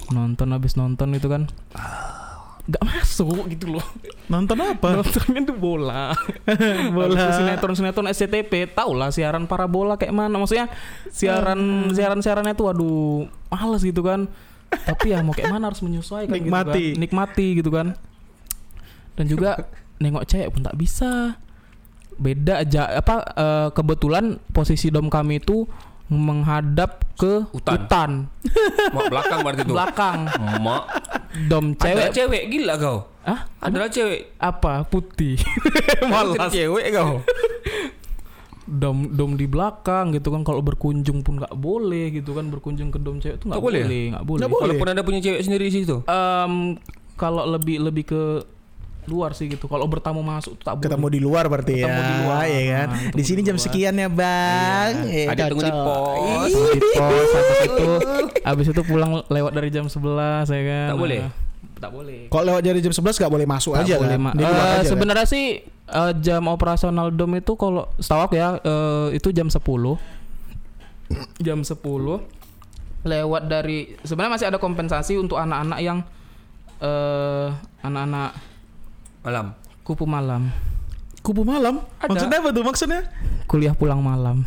[0.09, 1.47] nonton abis nonton itu kan
[2.69, 3.85] nggak masuk gitu loh
[4.29, 5.01] Nonton apa?
[5.01, 6.13] nontonnya tuh bola
[6.95, 7.33] Bola.
[7.33, 10.69] Sinetron sinetron SCTV tau lah siaran parabola kayak mana maksudnya
[11.09, 14.29] siaran siaran siarannya tuh aduh males gitu kan
[14.69, 16.69] tapi ya mau kayak mana harus menyesuaikan Nikmati.
[16.69, 17.01] gitu kan.
[17.01, 17.87] nikmati gitu kan
[19.17, 19.51] dan juga
[19.97, 21.41] nengok cewek pun tak bisa
[22.19, 25.65] beda aja apa eh, kebetulan posisi dom kami itu
[26.09, 27.73] menghadap ke Hutan.
[27.75, 28.11] hutan
[28.95, 29.73] Mak belakang berarti tuh.
[29.73, 30.19] belakang
[30.59, 30.83] Mak.
[31.45, 32.97] dom Cewek cewek cewek gila kau.
[33.21, 34.33] ah Adalah cewek.
[34.35, 35.37] apa putih
[36.11, 37.21] Malas cewek kau.
[38.65, 42.97] dom dom di belakang gitu kan kalau berkunjung pun nggak boleh gitu kan berkunjung ke
[42.97, 43.81] dom cewek itu nggak Nggak boleh?
[43.81, 44.63] nggak boleh, Nggak boleh.
[44.67, 46.01] Walaupun ada punya cewek sendiri di situ.
[46.03, 46.77] Em,
[47.15, 48.21] kalau lebih lebih ke
[49.09, 52.05] luar sih gitu kalau bertamu masuk tak boleh Ketemu di luar berarti Ketemu ya.
[52.05, 52.43] di luar.
[52.45, 52.87] ya kan.
[52.87, 53.65] Nah, ketemu di sini di jam luar.
[53.65, 54.91] sekian ya, Bang.
[55.03, 56.51] Iya, Ada tunggu di pos.
[56.69, 57.87] Di pos habis itu
[58.47, 59.97] habis itu pulang lewat dari jam 11
[60.47, 61.19] ya kan Tak boleh?
[61.19, 61.31] Nah,
[61.77, 64.33] tak boleh Kalau lewat dari jam 11 gak boleh masuk Tak aja boleh, kan.
[64.33, 64.83] Luar Eh, kan?
[64.85, 69.59] sebenarnya sih eh, jam operasional dom itu kalau setahu aku ya eh, itu jam 10
[71.39, 71.73] jam 10
[73.01, 75.99] lewat dari sebenarnya masih ada kompensasi untuk anak-anak yang
[76.77, 77.47] eh
[77.81, 78.35] anak-anak
[79.21, 79.53] Malam.
[79.83, 80.53] kupu malam
[81.19, 81.83] Kupu malam.
[81.99, 82.07] Ada.
[82.07, 83.01] Maksudnya apa tuh maksudnya?
[83.43, 84.45] kuliah pulang malam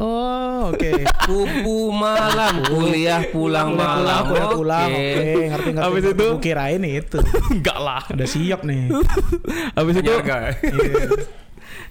[0.00, 1.04] Oh, oke.
[1.28, 4.22] Kupu malam, kuliah pulang Pulang, malam.
[4.24, 4.88] pulang, pulang.
[4.88, 5.12] Oke.
[5.12, 5.84] Oke, ngerti ngerti.
[5.84, 6.26] Habis itu?
[6.26, 7.18] Gua kirain itu.
[7.52, 8.88] enggak lah Udah siap nih.
[9.76, 10.56] habis itu Harga.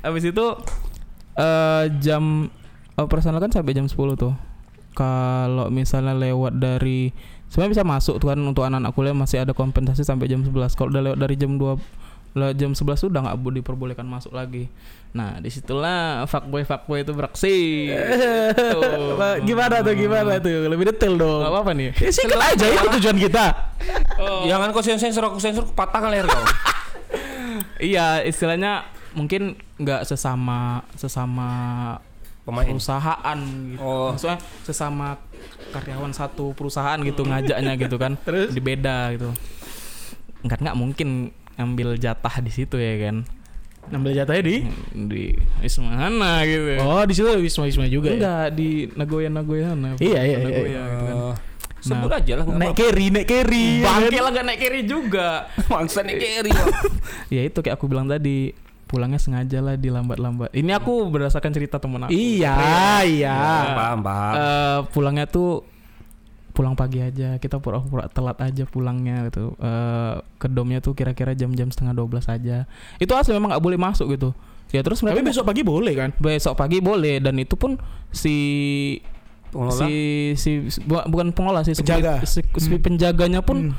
[0.02, 0.46] habis itu
[1.38, 2.50] eh jam
[2.96, 4.34] operasional kan sampai jam 10 tuh
[4.92, 7.14] kalau misalnya lewat dari
[7.50, 10.90] sebenarnya bisa masuk tuh kan untuk anak-anak kuliah masih ada kompensasi sampai jam 11 kalau
[10.94, 14.70] udah lewat dari jam 2 lah jam 11 udah nggak boleh diperbolehkan masuk lagi.
[15.18, 17.90] Nah di situlah fuckboy fuckboy itu beraksi.
[18.74, 19.42] Tuh.
[19.42, 20.70] gimana tuh gimana tuh?
[20.70, 21.42] Lebih detail dong.
[21.42, 21.90] Gak apa-apa nih.
[21.98, 23.46] Ya singkat aja itu tujuan kita.
[24.46, 26.46] Jangan kau sensor aku sensor patahkan leher kau.
[27.80, 31.50] Iya istilahnya mungkin nggak sesama sesama
[32.50, 32.68] Pemain.
[32.68, 33.86] perusahaan gitu.
[33.86, 34.10] Oh.
[34.12, 35.22] Maksudnya sesama
[35.70, 38.18] karyawan satu perusahaan gitu ngajaknya gitu kan.
[38.28, 38.50] Terus?
[38.52, 39.30] Di beda gitu.
[40.42, 41.10] Enggak nggak mungkin
[41.56, 43.24] ngambil jatah di situ ya kan.
[43.90, 44.58] Ngambil jatahnya di
[44.94, 45.24] Di
[45.62, 46.82] Wisma mana gitu.
[46.82, 48.18] Oh, di situ Wisma Wisma juga ya.
[48.18, 49.90] Enggak di Nagoya Nagoya sana.
[50.02, 50.84] Iya, iya, Nagoya iya.
[50.90, 51.18] gitu kan.
[51.18, 51.36] Eh,
[51.80, 52.46] Sebut aja lah.
[52.46, 53.84] Naik carry, naik carry.
[53.84, 55.48] ya Bangke lah gak naik kiri juga.
[55.72, 56.52] Bangsa nih carry.
[57.36, 58.52] ya itu kayak aku bilang tadi
[58.90, 60.50] pulangnya sengaja lah dilambat-lambat.
[60.52, 62.10] Ini aku berdasarkan cerita temen aku.
[62.10, 62.58] Iya,
[63.06, 63.38] iya.
[63.72, 64.34] Paham, paham.
[64.34, 65.62] Eh, pulangnya tuh
[66.50, 71.70] pulang pagi aja kita pura-pura telat aja pulangnya gitu Eh, ke domnya tuh kira-kira jam-jam
[71.70, 74.36] setengah 12 aja itu asli memang nggak boleh masuk gitu
[74.68, 76.10] ya terus Tapi besok pagi boleh kan?
[76.18, 77.80] besok pagi boleh dan itu pun
[78.12, 78.36] si
[79.50, 79.72] Pengelola?
[79.80, 79.94] si
[80.36, 82.22] si si- bu- bukan pengolah sih si- Penjaga.
[82.24, 83.74] si, si penjaganya pun Hmm.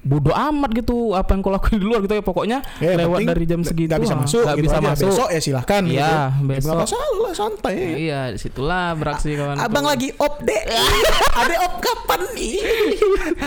[0.00, 2.22] Bodoh amat gitu apa yang kau lakuin di luar gitu ya.
[2.22, 4.88] Pokoknya Ya, lewat dari jam segitu nggak bisa masuk nggak gitu bisa aja.
[4.88, 5.08] masuk.
[5.08, 5.98] Besok ya silahkan Iya, gitu.
[5.98, 6.64] Ya, besok.
[6.64, 7.76] nggak masalah santai.
[7.98, 10.62] Iya di situlah beraksi kawan Abang lagi op dek
[11.40, 12.54] Ade op kapan nih?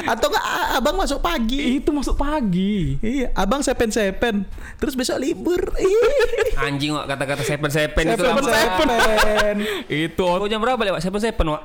[0.06, 1.60] Atau nggak abang masuk pagi?
[1.76, 2.98] Itu masuk pagi.
[3.00, 4.44] Iya Abang sepen-sepen.
[4.78, 5.62] Terus besok libur.
[6.62, 8.88] Anjing wak kata-kata seven seven itu Sepen-sepen.
[8.88, 9.54] lama.
[10.04, 11.00] itu Kau jam berapa lewat?
[11.00, 11.64] Seven seven wak?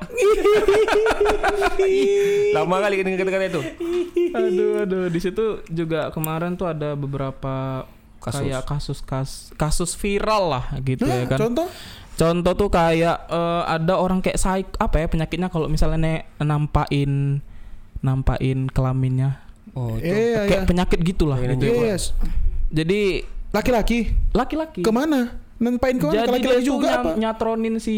[2.49, 3.61] Lama kali dengan kata-kata itu.
[4.29, 7.85] aduh aduh di situ juga kemarin tuh ada beberapa
[8.17, 8.41] Kasus.
[8.41, 11.67] kayak kasus kas, kasus viral lah gitu Nah, ya kan Contoh
[12.13, 17.39] contoh tuh kayak eh, ada orang kayak psik apa ya penyakitnya kalau misalnya nek nampain
[17.99, 21.65] nampain kelaminnya Oh, Iya kayak iya penyakit gitulah Iya, gitu.
[21.69, 22.03] Yes
[22.67, 25.37] jadi Laki-laki laki-laki Ke mana?
[25.55, 26.15] Nempain ke mana?
[26.19, 27.11] jadi laki-laki juga nyam- apa?
[27.15, 27.97] nyatronin si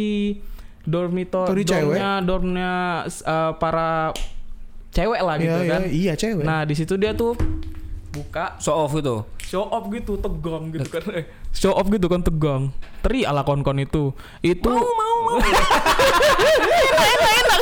[0.82, 1.96] dormito Tori cewek?
[1.96, 2.72] dormnya dormnya
[3.08, 4.12] eh, para
[4.90, 5.82] cewek lah gitu Iya, kan.
[5.86, 6.44] iya, iya cewek.
[6.44, 7.34] Nah di situ dia tuh
[8.10, 8.58] buka.
[8.58, 9.18] Show off itu.
[9.42, 11.02] show off gitu tegang gitu kan.
[11.10, 12.70] Eh, show off gitu kan tegang.
[13.02, 14.14] Teri ala kon-kon itu.
[14.40, 15.38] Itu mau mau mau.
[17.00, 17.60] Enak enak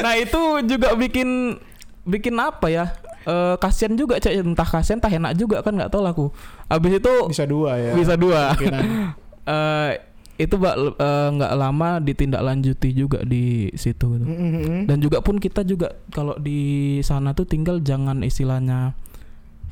[0.00, 1.60] nah itu juga bikin
[2.04, 2.84] bikin apa ya?
[3.24, 4.32] Eh kasihan juga cek.
[4.40, 6.26] Entah kasihan entah enak juga kan nggak tahu lah aku.
[6.68, 7.92] Abis itu Bisa dua ya.
[7.92, 8.56] Bisa dua.
[8.56, 8.84] Kemungkinan.
[10.40, 14.24] Itu bak eh, nggak lama ditindaklanjuti juga di situ gitu.
[14.24, 14.88] Mm-mm.
[14.88, 18.96] dan juga pun kita juga kalau di sana tuh tinggal jangan istilahnya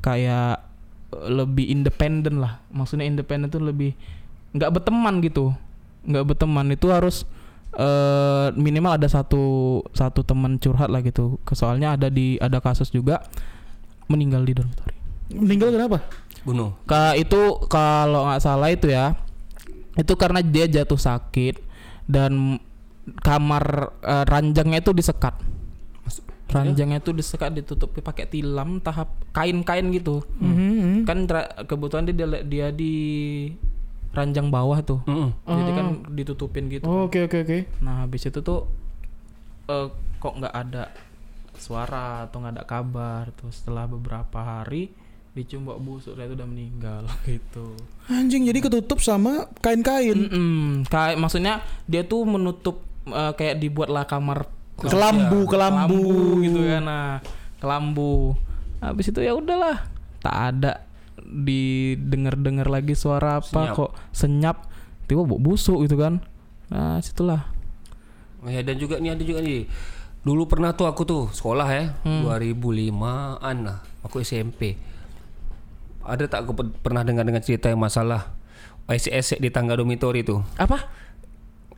[0.04, 0.60] kayak
[1.16, 3.96] eh, lebih independen lah maksudnya independen tuh lebih
[4.52, 5.56] nggak berteman gitu
[6.04, 7.24] nggak berteman itu harus
[7.72, 13.24] eh minimal ada satu satu teman curhat lah gitu soalnya ada di ada kasus juga
[14.08, 15.98] meninggal di dormitory Meninggal kenapa?
[16.44, 16.72] Bunuh.
[16.88, 19.12] Ka itu kalau nggak salah itu ya
[19.98, 21.58] itu karena dia jatuh sakit
[22.06, 22.62] dan
[23.20, 25.34] kamar eh, ranjangnya itu disekat
[26.48, 30.24] Ranjangnya tuh disekat ditutupi pakai tilam tahap kain-kain gitu.
[30.40, 31.04] Mhm.
[31.04, 32.94] Kan tra- kebetulan dia dia, dia di
[34.16, 35.04] ranjang bawah tuh.
[35.04, 35.36] Mm-mm.
[35.44, 36.88] Jadi kan ditutupin gitu.
[36.88, 37.58] Oh, Oke oke oke.
[37.84, 38.64] Nah habis itu tuh
[39.68, 40.88] eh, kok nggak ada
[41.60, 44.88] suara atau nggak ada kabar tuh setelah beberapa hari
[45.38, 47.78] dicium bau busuk dia itu udah meninggal gitu.
[48.06, 50.18] Anjing jadi ketutup sama kain-kain.
[50.18, 50.82] Mm-mm.
[50.84, 56.02] Kayak maksudnya dia tuh menutup eh, kayak dibuatlah kamar Kelambu, kelambu.
[56.40, 56.82] gitu kan.
[56.82, 57.10] Nah,
[57.58, 58.38] kelambu.
[58.78, 59.86] Habis itu ya udahlah,
[60.18, 60.86] tak ada
[61.18, 63.74] didengar-dengar lagi suara apa Senyap.
[63.74, 64.56] kok senyap
[65.06, 66.22] tiba bau busuk gitu kan.
[66.68, 67.48] Nah, situlah.
[68.38, 69.66] Oh ya dan juga nih ada juga nih.
[70.22, 72.22] Dulu pernah tuh aku tuh sekolah ya, Hmm.
[72.22, 74.76] 2005-an lah, aku SMP.
[76.08, 78.32] Ada tak aku pe- pernah dengar dengan cerita yang masalah
[78.88, 80.40] esek di tangga dormitory tuh?
[80.56, 80.88] Apa?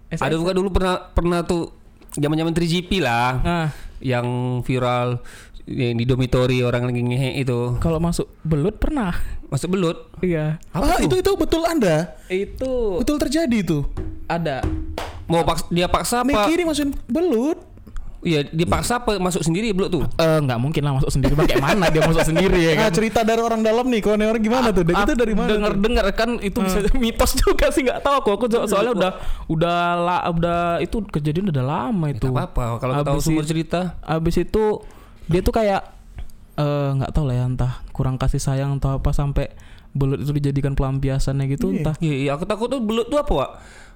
[0.08, 1.70] Ada juga dulu pernah pernah tuh
[2.12, 3.68] zaman-zaman 3GP lah Nah,
[4.00, 4.26] yang
[4.60, 5.22] viral
[5.64, 7.78] yang di dormitory orang lagi ngehe itu.
[7.78, 9.14] kalau masuk belut pernah.
[9.46, 10.10] Masuk belut.
[10.18, 10.58] Iya.
[10.70, 12.14] ah, itu itu betul Anda?
[12.26, 13.86] Itu Betul terjadi itu.
[14.26, 14.62] ada.
[15.26, 16.26] Mau paks- dia paksa apa?
[16.26, 17.58] Miki ini masukin belut.
[18.20, 20.04] Iya, dia paksa apa masuk sendiri belut tuh?
[20.20, 21.33] Eh nggak mungkin lah masuk sendiri.
[21.33, 22.92] Bagaimana dia masuk sendiri ya Nah, kan?
[22.92, 24.85] cerita dari orang dalam nih, kalau orang gimana tuh?
[24.85, 25.48] Itu dari mana?
[25.48, 28.28] Dengar dengar kan itu bisa mitos juga sih nggak tahu aku.
[28.37, 29.11] Aku so- soalnya udah
[29.48, 32.28] udah la, udah itu kejadian udah lama itu.
[32.28, 33.96] Itu apa-apa kalau tahu sumber cerita.
[34.04, 34.85] Abis itu
[35.24, 35.80] dia tuh kayak
[36.61, 39.48] eh, nggak tahu lah ya entah kurang kasih sayang atau apa sampai
[39.90, 41.76] belut itu dijadikan pelampiasannya gitu Iya.
[41.76, 41.94] entah.
[41.98, 43.50] Iya, iya, aku takut tuh belut tuh apa, Wak?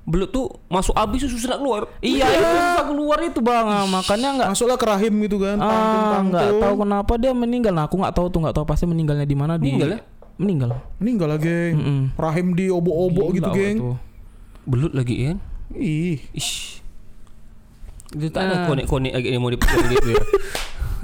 [0.04, 1.83] Belut tuh masuk habis tuh susah nak keluar.
[1.98, 3.64] Iya itu susah keluar itu bang.
[3.64, 5.57] Ah, makanya nggak Masuklah ke rahim gitu kan.
[5.57, 7.72] ah nggak tahu kenapa dia meninggal.
[7.72, 10.00] Nah aku nggak tahu tuh nggak tahu pasti meninggalnya di mana di Meninggal ya?
[10.35, 10.70] meninggal.
[10.98, 11.74] Meninggal lah, geng.
[11.74, 12.00] Mm-mm.
[12.14, 13.76] Rahim di obok-obok gitu, geng.
[13.78, 13.96] waktu.
[14.66, 15.37] Belut lagi kan?
[15.72, 16.18] Ih.
[16.33, 16.83] Ish.
[18.11, 18.66] Dia tak ada Ah.
[18.66, 20.22] konek-konek lagi yang mau dipakai gitu ya.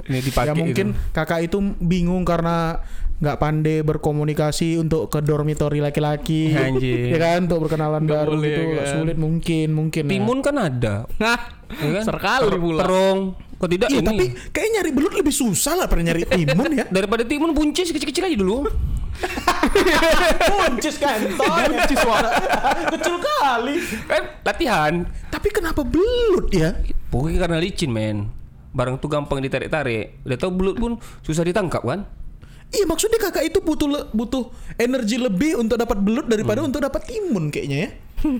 [0.03, 0.99] Ini dipakai ya mungkin gitu.
[1.09, 2.81] kakak itu bingung karena
[3.21, 8.61] nggak pandai berkomunikasi untuk ke dormitory laki-laki ya kan untuk berkenalan Nggak baru boleh, gitu
[8.73, 8.87] kan.
[8.91, 10.11] sulit mungkin mungkin ya.
[10.11, 10.95] Timun kan ada.
[11.15, 11.37] Nah,
[11.71, 12.49] Ya kan?
[12.51, 12.81] Pula.
[12.83, 13.19] Terong.
[13.55, 14.07] Kok tidak iya ini?
[14.09, 18.25] tapi kayak nyari belut lebih susah lah pada nyari timun ya Daripada timun buncis kecil-kecil
[18.25, 18.65] aja dulu.
[20.49, 22.29] buncis kan buncis suara
[22.89, 23.75] kecil kali
[24.09, 24.93] kan latihan.
[25.29, 26.73] tapi kenapa belut ya
[27.07, 28.31] Pokoknya karena licin, men.
[28.71, 30.23] Barang tuh gampang ditarik-tarik.
[30.23, 32.07] Udah tahu belut pun susah ditangkap kan?
[32.71, 37.03] Iya maksudnya kakak itu butuh le- butuh energi lebih untuk dapat belut daripada untuk dapat
[37.03, 37.89] timun kayaknya ya.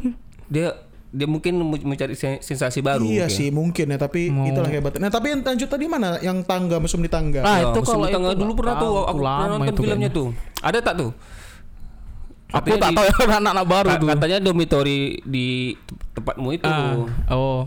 [0.49, 0.67] Dia
[1.07, 3.03] dia mungkin mau- mencari sen- sensasi baru.
[3.03, 3.27] iya mungkin.
[3.29, 4.99] sih mungkin ya tapi Mau- itulah hebatnya.
[5.01, 6.15] Nah tapi yang lanjut tadi mana?
[6.17, 7.39] Yang tangga mesum di tangga.
[7.41, 9.47] Ah, Ya, itu musim kalau di tangga itu dulu pernah tuh tahu, aku itu pernah
[9.49, 10.09] nonton itu filmnya kayaknya.
[10.13, 10.27] tuh.
[10.61, 11.11] Ada tak tuh?
[12.49, 14.07] Aku Katanya tak di- tahu ya anak-anak baru tuh.
[14.09, 16.95] Katanya dormitory di te- tempatmu itu Ah,
[17.29, 17.61] oh.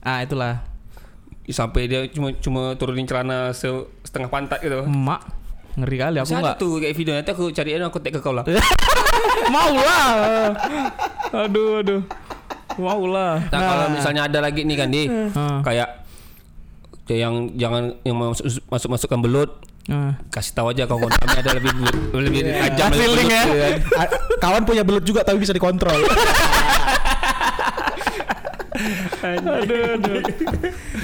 [0.00, 0.66] Ah, itulah.
[1.44, 3.68] sampai dia cuma cuma turunin celana se-
[4.00, 4.80] setengah pantat gitu.
[4.80, 5.22] Emak
[5.74, 8.46] ngeri kali aku nggak tuh kayak video nanti aku cariin aku tag ke kau lah.
[9.54, 10.54] mau lah.
[11.34, 12.00] aduh aduh.
[12.74, 13.38] Mau lah.
[13.44, 15.88] Nah, kalau misalnya ada lagi nih kan di Ah, kayak
[17.06, 19.50] yang jangan yang masuk masuk masukkan belut
[19.86, 20.16] ah.
[20.30, 21.70] kasih tahu aja kawan kami ada lebih
[22.16, 23.42] lebih tajam Kasih lebih link belut ya.
[23.44, 23.74] gitu kan.
[23.98, 25.94] A- kawan punya belut juga tapi bisa dikontrol.
[29.24, 29.54] aduh,
[29.96, 30.20] aduh.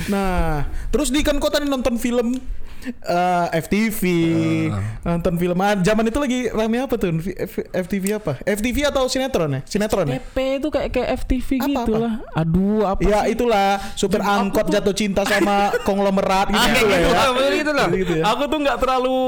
[0.06, 2.36] nah, terus di kan kota nonton film
[2.82, 4.00] eh, FTV,
[5.00, 7.12] nonton film ah, zaman itu lagi rame apa tuh?
[7.14, 8.32] F- F- FTV apa?
[8.42, 9.60] FTV atau sinetron ya?
[9.64, 10.18] Sinetron ya?
[10.18, 11.98] PP itu kayak kayak FTV Apa, gitu apa?
[12.00, 12.14] lah.
[12.34, 13.00] Aduh, apa?
[13.00, 13.32] Ya sih?
[13.32, 17.18] itulah supir angkot jatuh cinta sama konglomerat gitu, Ah, gitu lah gitu ya.
[17.18, 17.88] lah, gitu lah.
[17.90, 18.24] Gitu ya.
[18.28, 19.18] Aku tuh nggak terlalu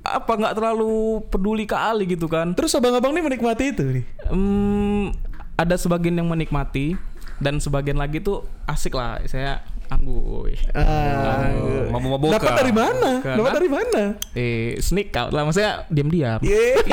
[0.00, 0.92] apa nggak terlalu
[1.28, 2.52] peduli kali gitu kan.
[2.52, 4.04] Terus abang-abang ini menikmati itu nih.
[4.26, 5.12] Hmm,
[5.54, 6.96] ada sebagian yang menikmati
[7.38, 9.20] dan sebagian lagi tuh asik lah.
[9.24, 10.54] Saya angguy.
[10.70, 11.52] Ah,
[11.88, 12.36] Oh, mabuk-mabukan.
[12.36, 13.10] dapat dari mana?
[13.18, 14.02] Dapat dari mana?
[14.32, 15.42] Eh, sneak out lah.
[15.42, 16.40] Maksudnya diam-diam.
[16.40, 16.76] Yeay.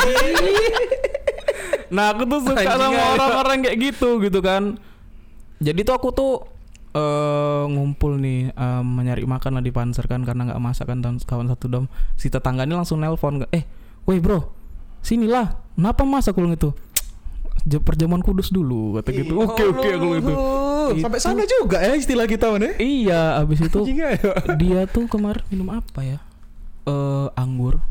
[1.86, 4.76] Nah aku tuh suka Anjing sama orang-orang kayak gitu gitu kan.
[5.58, 6.34] Jadi tuh aku tuh
[6.92, 11.20] eh ngumpul nih eh, mencari makan lah di panser kan karena nggak masak kan dan
[11.20, 13.68] kawan satu dom si tetangga ini langsung nelpon eh
[14.04, 14.48] woi bro
[15.02, 16.85] sinilah kenapa mas aku bilang itu "Je-
[17.66, 19.38] perjamuan kudus dulu kata gitu.
[19.38, 20.34] Oke oke aku bilang gitu.
[20.34, 22.78] Oh, sampai Itu- sana juga ya istilah kita mana?
[22.78, 24.32] iya abis itu Anjing aja.
[24.54, 26.20] dia tuh kemarin minum apa ya?
[26.84, 27.82] Eh anggur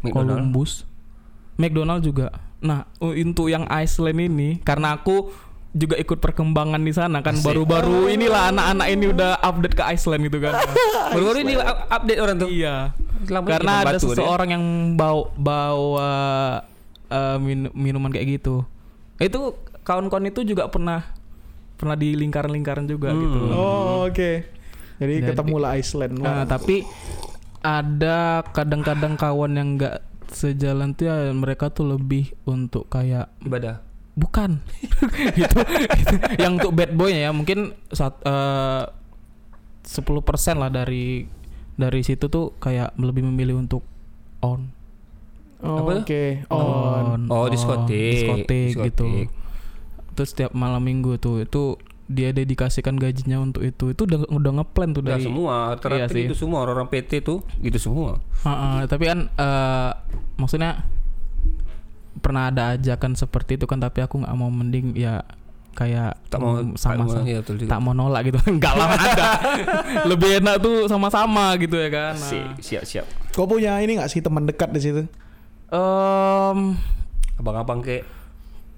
[0.00, 0.44] McDonald.
[0.44, 0.84] Columbus
[1.56, 2.28] McDonald juga.
[2.58, 5.32] Nah u- untuk yang Iceland ini karena aku
[5.72, 10.40] juga ikut perkembangan di sana kan baru-baru inilah anak-anak ini udah update ke Iceland gitu
[10.40, 10.56] kan.
[11.12, 12.48] Baru-baru ini up- update orang tuh.
[12.48, 12.92] iya.
[13.24, 14.02] Selama karena ada dia.
[14.02, 16.10] seseorang yang bawa bawa
[17.08, 18.64] eh, min- minuman kayak gitu
[19.18, 19.40] itu
[19.80, 21.02] kawan-kawan itu juga pernah
[21.74, 23.20] pernah di lingkaran-lingkaran juga Hmm.
[23.20, 24.30] gitu Oh, oke.
[24.96, 26.14] Jadi, Jadi- ketemu lah Iceland.
[26.16, 26.44] Nah, Wah.
[26.46, 26.80] tapi
[27.60, 33.78] ada kadang-kadang kawan yang nggak sejalan tuh ya mereka tuh lebih untuk kayak Ibadah.
[34.12, 34.58] bukan
[35.38, 35.58] itu,
[35.94, 38.82] itu yang untuk bad boy ya mungkin saat eh,
[39.82, 40.02] 10%
[40.56, 41.26] lah dari
[41.72, 43.84] dari situ tuh kayak lebih memilih untuk
[44.40, 44.72] on
[45.58, 46.02] Oh, apa tuh?
[46.02, 46.24] Oke.
[46.48, 47.20] On.
[47.26, 48.12] Oh, diskotik.
[48.14, 49.28] diskotik gitu Diskotik.
[50.12, 54.90] terus setiap malam minggu tuh itu dia dedikasikan gajinya untuk itu itu udah udah ngeplan
[54.90, 56.22] tuh Udah dari semua, Iya rata-rata sih.
[56.22, 58.22] gitu semua orang-orang PT tuh gitu semua.
[58.40, 59.90] Heeh, tapi kan eh,
[60.36, 60.86] maksudnya
[62.16, 65.20] pernah ada ajakan seperti itu kan tapi aku nggak mau mending ya
[65.72, 67.68] kayak Tak mau mm, sama sama ya, betul juga.
[67.68, 69.24] tak mau nolak gitu enggak lah ada
[70.10, 72.24] lebih enak tuh sama-sama gitu ya kan nah.
[72.24, 73.04] Si- siap siap.
[73.30, 75.02] Kau punya ini nggak sih teman dekat di situ?
[75.68, 76.78] Em,
[77.36, 78.06] Abang-abang kayak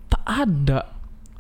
[0.09, 0.81] tak ada.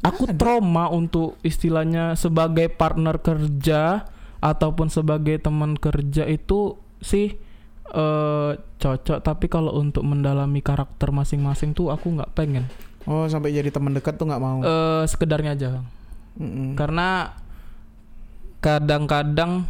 [0.05, 4.07] Aku trauma untuk istilahnya sebagai partner kerja
[4.39, 7.35] ataupun sebagai teman kerja itu sih
[7.89, 9.19] eh cocok.
[9.25, 12.69] Tapi kalau untuk mendalami karakter masing-masing tuh aku nggak pengen.
[13.09, 14.61] Oh, sampai jadi teman dekat tuh nggak mau.
[14.63, 15.69] eh sekedarnya aja.
[16.39, 16.79] Mm-mm.
[16.79, 17.35] karena
[18.63, 19.67] kadang-kadang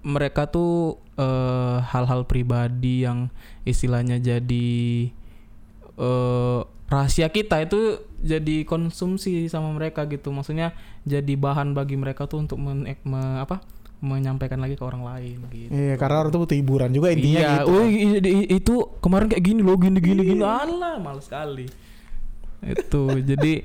[0.00, 3.28] mereka tuh eh, hal-hal pribadi yang
[3.68, 4.70] istilahnya jadi
[6.00, 6.60] eh,
[6.90, 10.74] rahasia kita itu jadi konsumsi sama mereka gitu maksudnya
[11.06, 13.62] jadi bahan bagi mereka tuh untuk men, me- apa
[14.00, 17.52] menyampaikan lagi ke orang lain gitu Iya, karena orang tuh butuh hiburan juga intinya iya,
[17.60, 17.68] gitu.
[17.68, 17.84] oh
[18.48, 20.40] itu kemarin kayak gini loh, gini gini gini.
[20.40, 21.68] Alah, males sekali.
[22.64, 23.12] Itu.
[23.20, 23.60] jadi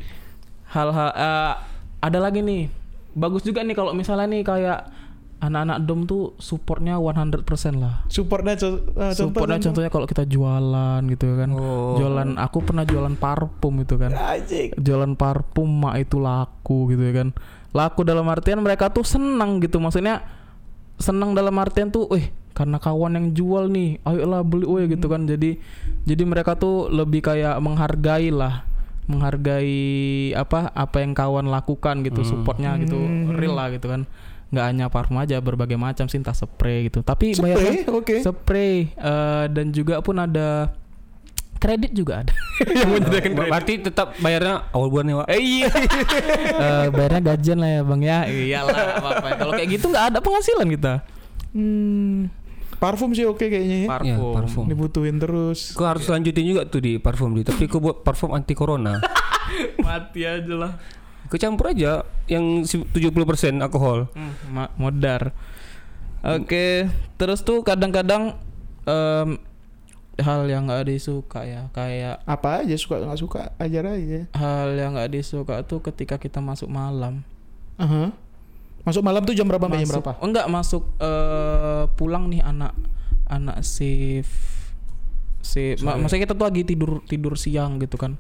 [0.76, 1.54] hal-hal eh,
[2.04, 2.68] ada lagi nih.
[3.16, 4.80] Bagus juga nih kalau misalnya nih kayak
[5.36, 7.44] anak-anak dom tuh supportnya 100%
[7.76, 8.08] lah.
[8.08, 9.68] Supportnya co- eh, contoh, Supportnya contoh.
[9.70, 11.50] contohnya kalau kita jualan gitu kan.
[11.52, 12.00] Oh.
[12.00, 14.16] Jualan aku pernah jualan parfum itu kan.
[14.16, 14.74] Anjing.
[14.80, 17.30] Jualan parfum mak itu laku gitu ya kan.
[17.76, 19.78] Laku dalam artian mereka tuh senang gitu.
[19.78, 20.24] Maksudnya
[20.96, 25.28] senang dalam artian tuh, eh karena kawan yang jual nih, ayolah beli weh gitu kan.
[25.28, 25.60] Jadi
[26.08, 28.64] jadi mereka tuh lebih kayak menghargai lah,
[29.12, 29.76] menghargai
[30.32, 32.96] apa apa yang kawan lakukan gitu, supportnya gitu,
[33.36, 34.08] real lah gitu kan.
[34.56, 37.04] Nggak hanya parfum aja, berbagai macam sih entah spray gitu.
[37.04, 38.24] Tapi Spray, oke.
[38.24, 40.72] spray eh, dan juga pun ada
[41.60, 42.32] kredit juga ada.
[42.80, 43.52] yang menyediakan kredit.
[43.52, 45.28] Berarti tetap bayarnya awal bulan nih, Wak.
[45.28, 45.70] Eh, iya.
[46.56, 48.20] Eh, bayarnya gajian lah ya bang ya.
[48.32, 48.76] Iyalah.
[49.36, 50.94] Kalau kayak gitu nggak ada penghasilan kita.
[51.56, 52.32] Hmm,
[52.80, 53.88] parfum sih oke kayaknya ya.
[53.92, 54.08] Parfum.
[54.08, 54.66] Iya, parfum.
[54.72, 55.76] Dibutuhin terus.
[55.76, 59.00] Kau harus lanjutin juga tuh di parfum di, tapi kau buat parfum anti corona.
[59.86, 60.72] Mati aja lah.
[61.26, 63.18] Kau campur aja yang si- 70%
[63.60, 64.08] alkohol.
[64.12, 64.34] Hmm,
[64.76, 65.34] modar.
[66.22, 68.34] Oke, terus tuh kadang-kadang
[68.84, 69.38] em,
[70.16, 74.26] hal yang nggak disuka ya, kayak Apa aja suka nggak suka ajar aja.
[74.32, 77.22] hal yang nggak disuka tuh ketika kita masuk malam.
[77.76, 78.10] Aha.
[78.82, 80.14] Masuk malam tuh jam berapa sampai jam Masuk- berapa?
[80.16, 82.74] Oh, enggak masuk eh, pulang nih anak
[83.26, 84.34] anak shift
[85.42, 88.18] si ma- maksudnya kita tuh lagi tidur tidur siang gitu kan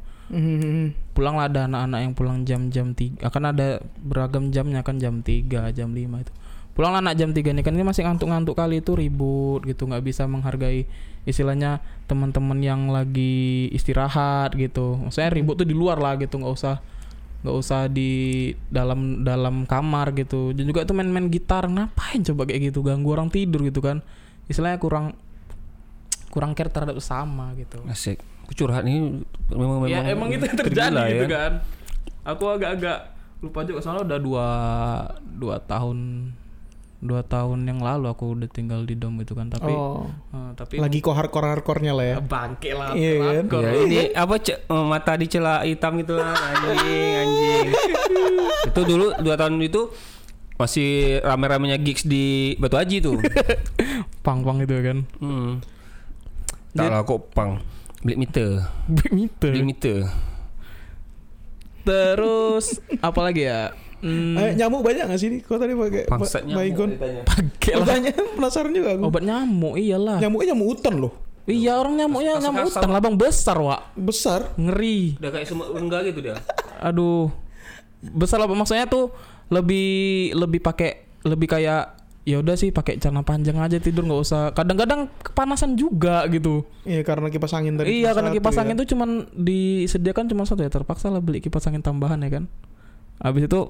[1.14, 3.30] Pulang lah ada anak-anak yang pulang jam-jam tiga.
[3.30, 6.34] Akan ada beragam jamnya kan jam 3 jam 5 itu.
[6.76, 10.04] Pulang lah anak jam 3 nih kan ini masih ngantuk-ngantuk kali itu ribut gitu nggak
[10.04, 10.84] bisa menghargai
[11.24, 11.80] istilahnya
[12.12, 15.00] teman-teman yang lagi istirahat gitu.
[15.00, 16.84] Maksudnya ribut tuh di luar lah gitu nggak usah
[17.46, 20.52] nggak usah di dalam dalam kamar gitu.
[20.52, 24.04] Dan juga tuh main-main gitar ngapain coba kayak gitu ganggu orang tidur gitu kan.
[24.52, 25.16] Istilahnya kurang
[26.28, 27.80] kurang care terhadap sesama gitu.
[27.88, 28.20] Asik.
[28.46, 31.30] Aku curhat ini memang ya emang itu yang terjadi tergila gitu ya.
[31.30, 31.52] kan
[32.24, 32.98] aku agak-agak
[33.40, 34.48] lupa juga soalnya udah dua
[35.20, 36.30] dua tahun
[36.98, 40.10] dua tahun yang lalu aku udah tinggal di dom gitu kan tapi Oh.
[40.32, 42.18] eh, tapi Lagi kok hardcore hardcorenya lah ya.
[42.20, 43.26] bangke lah Iya kan?
[43.46, 43.64] hardcore.
[43.64, 47.68] Ya, ini apa ce- eh, mata dicela hitam itu lah anjing anjing.
[48.70, 49.90] itu dulu dua tahun itu
[50.56, 53.20] masih rame-ramenya gigs di Batu Haji tuh.
[54.26, 55.52] pang-pang itu kan hmm.
[56.74, 57.62] Tak lah kok pang.
[58.06, 58.50] Beli meter.
[59.10, 59.98] gitu Beli meter.
[61.82, 65.40] terus apa lagi ya hmm, Eh, nyamuk banyak gak sih nih?
[65.42, 66.98] Kau tadi pakai Bangsat ba- nyamuk
[67.68, 69.04] Oh, lah tanya, penasaran juga aku.
[69.06, 71.14] obat nyamuk iyalah Nyamuknya nyamuk hutan loh.
[71.46, 72.50] iya orang nyamuknya Kasar-kasar.
[72.52, 74.40] nyamuk hutan lah bang besar wak Besar.
[74.56, 76.36] ngeri Udah kayak semut rengga gitu dia.
[76.88, 77.30] aduh
[78.04, 79.10] besar lah maksudnya tuh
[79.48, 79.90] lebih
[80.32, 80.92] lebih pakai
[81.22, 86.26] lebih kayak ya udah sih pakai celana panjang aja tidur nggak usah kadang-kadang kepanasan juga
[86.28, 88.02] gitu Iya karena kipas angin tadi.
[88.02, 88.66] iya karena kipas ya.
[88.66, 92.44] angin tuh cuman disediakan cuma satu ya terpaksa lah beli kipas angin tambahan ya kan
[93.22, 93.70] habis itu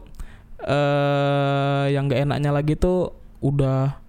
[0.64, 3.12] eh yang gak enaknya lagi tuh
[3.44, 4.00] udah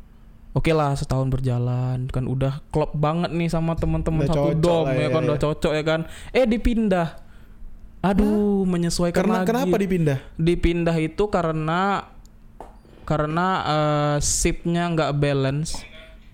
[0.54, 4.96] oke lah setahun berjalan kan udah klop banget nih sama teman-teman satu cocok dom ya
[4.96, 5.26] ya, kan ya.
[5.28, 7.08] udah cocok ya kan eh dipindah
[8.00, 10.18] aduh menyesuaikan Karena lagi kenapa dipindah?
[10.38, 11.80] dipindah itu karena
[13.06, 15.80] karena eh, shiftnya nggak balance.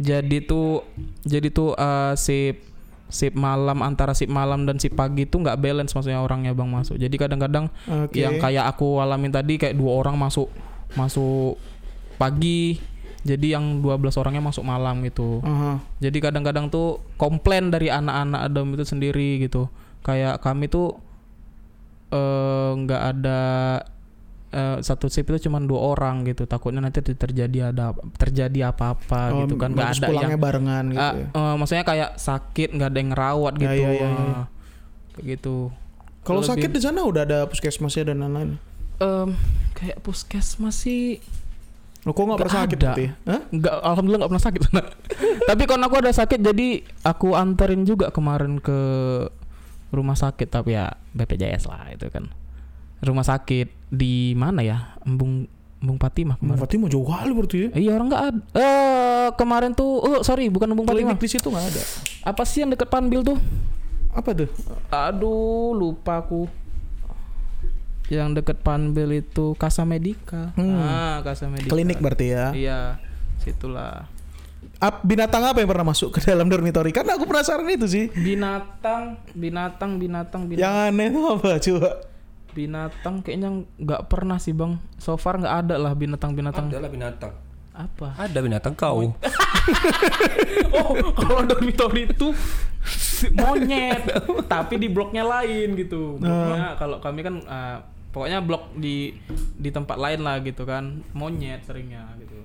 [0.00, 0.82] Jadi tuh
[1.22, 2.72] jadi tuh eh, shift
[3.12, 6.96] shift malam antara shift malam dan shift pagi tuh nggak balance maksudnya orangnya bang masuk.
[6.96, 8.16] Jadi kadang-kadang Oke.
[8.24, 10.48] yang kayak aku alamin tadi kayak dua orang masuk
[10.96, 11.60] masuk
[12.16, 12.80] pagi.
[13.22, 15.38] Jadi yang 12 orangnya masuk malam gitu.
[15.46, 15.78] Aha.
[16.02, 19.70] Jadi kadang-kadang tuh komplain dari anak-anak Adam itu sendiri gitu.
[20.02, 20.98] Kayak kami tuh
[22.10, 23.40] eh, nggak ada
[24.52, 26.44] eh, satu shift itu cuma dua orang gitu.
[26.44, 29.72] Takutnya nanti terjadi ada terjadi apa-apa Oh, gitu kan.
[29.72, 31.00] Nggak ada yang barengan gitu.
[31.00, 31.26] Ah, ya.
[31.26, 33.82] eh, maksudnya kayak sakit nggak ada yang ngerawat Ya, gitu.
[33.82, 34.42] ya, ya, ya.
[35.12, 35.56] Kayak gitu.
[36.22, 38.50] Kalau sakit di sana udah ada puskesmasnya dan lain-lain.
[38.96, 39.34] Em,
[39.74, 41.18] kayak puskesmas sih
[42.02, 43.04] Lo kok nggak Nggak pernah sakit berarti?
[43.06, 43.38] ya?
[43.48, 44.60] Nggak alhamdulillah nggak pernah sakit
[45.50, 46.68] tapi kalau aku ada sakit jadi
[47.02, 48.78] aku anterin juga kemarin ke
[49.90, 52.30] rumah sakit tapi ya BPJS lah itu kan
[53.00, 55.44] rumah sakit di mana ya Embung
[55.78, 57.68] Embung Patimah kemarin Berarti mau jauh kali berarti ya?
[57.74, 61.46] iya orang nggak ada eh kemarin tuh oh sorry bukan Embung Patimah Klinik di situ
[61.46, 61.82] nggak ada.
[62.24, 63.36] apa sih yang deket Panbil tuh
[64.10, 64.48] Apa tuh?
[64.88, 66.48] aduh lupa aku
[68.08, 70.76] yang deket Panbil itu Kasa Medika Hmm.
[70.76, 72.46] ah Kasa Medika Klinik berarti ya.
[72.52, 72.80] iya
[73.38, 74.06] situlah
[74.78, 76.90] Ap- binatang apa yang pernah masuk ke dalam dormitory?
[76.90, 78.04] Kan aku penasaran itu sih.
[78.12, 81.90] binatang binatang binatang binatang Yang aneh itu apa coba?
[82.52, 84.76] Binatang kayaknya nggak pernah sih bang.
[85.00, 87.32] So far nggak ada lah binatang binatang Adalah binatang.
[87.72, 88.12] apa?
[88.20, 89.16] Ada binatang kau.
[90.76, 92.36] oh kalau dormitory itu
[93.32, 94.04] monyet.
[94.44, 96.20] Tapi di bloknya lain gitu.
[96.20, 97.76] Bloknya kalau kami kan eh,
[98.12, 99.16] pokoknya blok di
[99.56, 101.00] di tempat lain lah gitu kan.
[101.16, 102.44] Monyet seringnya gitu.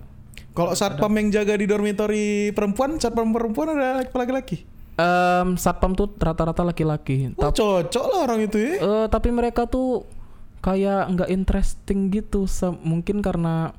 [0.55, 4.65] Kalau satpam yang jaga di dormitory perempuan, satpam perempuan ada laki-laki.
[4.97, 8.71] Em, satpam tuh rata-rata laki-laki Oh, cocok lah orang itu ya.
[8.77, 10.09] Eh, tapi mereka tuh
[10.57, 13.77] kayak nggak interesting gitu mungkin karena ka-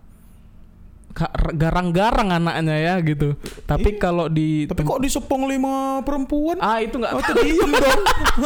[1.55, 3.35] garang-garang anaknya ya gitu.
[3.67, 6.61] Tapi kalau di Tapi kok disepong lima perempuan?
[6.63, 8.03] ah itu nggak Oh, tuh diem dong.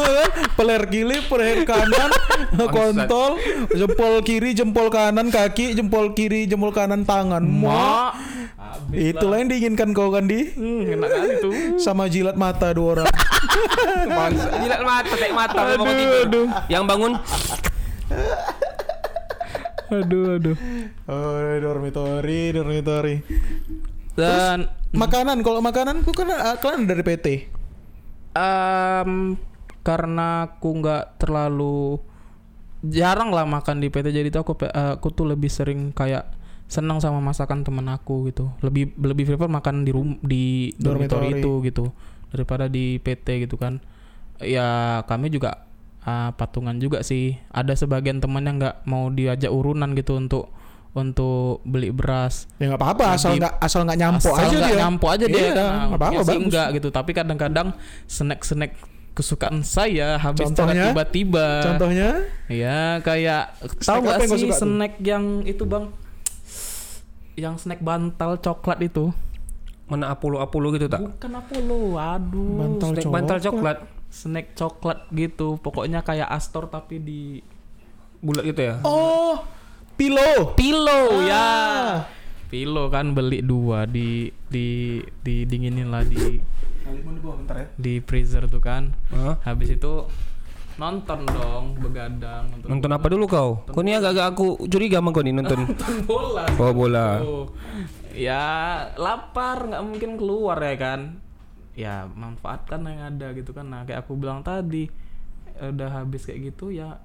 [0.57, 2.09] Peler kiri, peler kanan,
[2.75, 3.37] kontol,
[3.69, 7.43] jempol kiri, jempol kanan, kaki, jempol kiri, jempol kanan, tangan.
[7.43, 12.99] Habis Itulah yang diinginkan kau kan di hmm, enak kali tuh sama jilat mata dua
[12.99, 13.09] orang.
[14.63, 15.59] Jilat mata, tek mata.
[15.61, 16.45] Memang mau tidur.
[16.71, 17.11] Yang bangun
[19.95, 20.57] aduh aduh
[21.05, 23.15] Oh, dormitory, dormitory.
[24.13, 27.49] dan Makanan, kalau makanan ku kan ah, kalian dari PT.
[28.31, 29.33] em,
[29.81, 31.97] karena aku nggak terlalu
[32.83, 36.29] jarang lah makan di PT jadi tuh aku eh, aku tuh lebih sering kayak
[36.65, 41.41] senang sama masakan temen aku gitu lebih lebih prefer makan di rum di dormitory Dormitory.
[41.41, 41.85] itu gitu
[42.29, 43.77] daripada di PT gitu kan
[44.41, 45.65] ya kami juga
[46.03, 50.51] ah, patungan juga sih ada sebagian teman yang nggak mau diajak urunan gitu untuk
[50.91, 54.79] untuk beli beras Ya nggak apa-apa, asal nggak asal nggak nyampo Asal aja nggak dia.
[54.79, 55.51] nyampo aja dia Iya.
[55.55, 57.67] Nah, nggak apa-apa ya sih enggak gitu tapi kadang-kadang
[58.05, 58.71] snack-snack
[59.11, 60.85] kesukaan saya habis secara Contohnya?
[60.87, 62.09] tiba-tiba Contohnya?
[62.47, 64.59] ya kayak tahu Snack nggak apa yang sih suka tuh?
[64.59, 65.85] snack yang itu bang
[67.35, 69.09] yang snack bantal coklat itu
[69.83, 71.01] mana Apollo-Apollo gitu tak?
[71.03, 73.13] bukan Apollo aduh Bantal Snack coklat.
[73.15, 73.77] bantal coklat.
[74.13, 77.21] Snack coklat gitu pokoknya kayak Astor tapi di
[78.23, 78.75] Bulat gitu ya.
[78.85, 79.41] Oh,
[79.99, 80.55] pilo.
[80.55, 81.27] Pilo Ah.
[81.27, 81.47] ya
[82.47, 87.65] Pilo kan beli dua di di di dinginin lah di ya.
[87.73, 89.41] di freezer tuh kan Hah?
[89.41, 90.05] habis itu
[90.73, 93.49] nonton dong begadang nonton, Nonton apa dulu kau?
[93.65, 95.59] Kau ni agak-agak aku curiga sama kau ni nonton.
[95.65, 97.07] nonton bola Oh bola.
[97.19, 97.45] Oh.
[98.13, 98.45] ya
[98.95, 100.99] lapar nggak mungkin keluar ya kan
[101.73, 104.85] ya manfaatkan yang ada gitu kan nah kayak aku bilang tadi
[105.55, 106.97] udah habis kayak gitu ya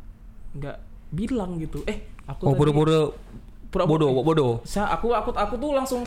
[0.50, 0.76] nggak
[1.10, 3.04] bilang gitu eh aku Oh tadi- bodoh-bodoh.
[3.68, 4.52] pura-pura- Bodoh, bodoh.
[4.62, 6.00] Sa aku aku aku tuh langsung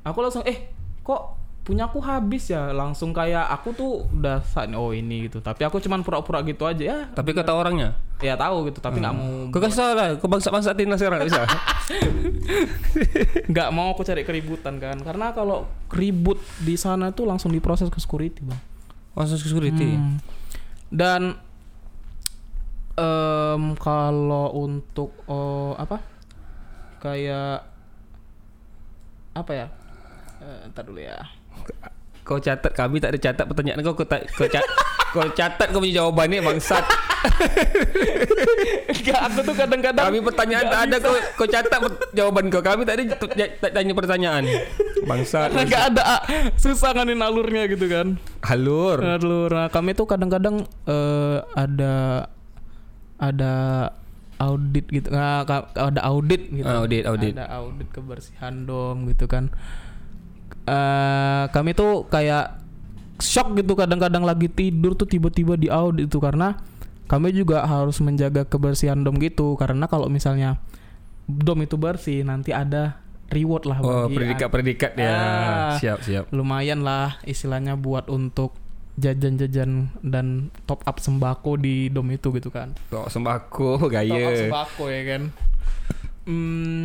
[0.00, 0.70] aku langsung eh
[1.00, 1.22] kok
[1.64, 5.80] punya aku habis ya langsung kayak aku tuh udah saat oh ini gitu tapi aku
[5.80, 7.96] cuman pura-pura gitu aja ya Tapi kata orangnya.
[8.20, 11.40] ya tahu gitu tapi nggak mau Kau tahu lah, kau bangsa-bangsa timnas sekarang bisa.
[13.52, 17.96] nggak mau aku cari keributan kan karena kalau ribut di sana tuh langsung diproses ke
[17.96, 18.60] security bang
[19.16, 19.88] Langsung ke security.
[19.96, 20.20] Hmm.
[20.92, 21.40] dan
[22.94, 25.98] em kalau untuk oh, apa
[27.00, 27.64] kayak
[29.32, 29.68] apa ya
[30.44, 31.16] Eh, ntar dulu ya
[32.24, 34.64] Kau catat kami tak ada catat pertanyaan kau kau, tak, kau, cat,
[35.12, 36.80] kau catat kau punya jawaban ni bangsat.
[38.88, 41.76] Enggak, aku tuh kadang-kadang Kami pertanyaan tak ada kau kau catat
[42.16, 42.64] jawaban kau.
[42.64, 44.48] Kami tak ada t- tak tanya pertanyaan.
[45.04, 45.50] Bangsat.
[45.52, 46.20] Karena nggak ada ah,
[46.56, 48.16] susah nganin alurnya gitu kan.
[48.40, 49.04] Halur.
[49.04, 49.52] Alur.
[49.52, 52.24] Nah, kami tuh kadang-kadang eh, ada
[53.20, 53.52] ada
[54.40, 55.44] audit gitu ka-
[55.76, 57.36] ada audit gitu Ah, audit, audit.
[57.38, 59.52] ada audit kebersihan dom gitu kan
[60.64, 62.56] eh kami tuh kayak
[63.16, 66.58] shock gitu kadang-kadang lagi tidur tuh tiba-tiba di audit itu karena
[67.04, 70.56] kami juga harus menjaga kebersihan dom gitu karena kalau misalnya
[71.24, 72.98] dom itu bersih nanti ada
[73.28, 75.08] reward lah Oh, bagi predikat-predikat ya.
[75.08, 75.72] Ah.
[75.76, 76.24] Siap, siap.
[76.32, 78.56] lumayan lah istilahnya buat untuk
[78.94, 80.26] jajan-jajan dan
[80.64, 84.32] top up sembako di dom itu gitu kan Kok sembako top up gaya.
[84.38, 85.22] sembako ya kan
[86.24, 86.80] hmm,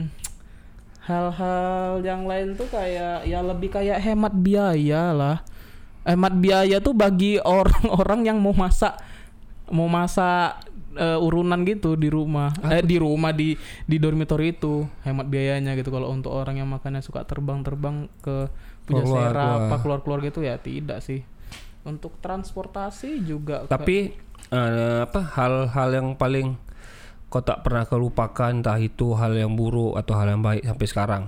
[1.10, 5.38] hal-hal yang lain tuh kayak ya lebih kayak hemat biaya lah.
[6.06, 8.94] Hemat biaya tuh bagi orang-orang yang mau masak
[9.70, 10.62] mau masak
[10.94, 12.54] eh, urunan gitu di rumah.
[12.64, 15.90] Eh di rumah di di dormitory itu hemat biayanya gitu.
[15.90, 18.46] Kalau untuk orang yang makannya suka terbang-terbang ke
[18.86, 19.62] punya Keluar, sera keluar.
[19.66, 21.26] apa keluar-keluar gitu ya tidak sih.
[21.82, 23.98] Untuk transportasi juga kayak- Tapi
[24.50, 26.58] eh, apa hal-hal yang paling
[27.30, 31.24] kau tak pernah kelupakan entah itu hal yang buruk atau hal yang baik sampai sekarang?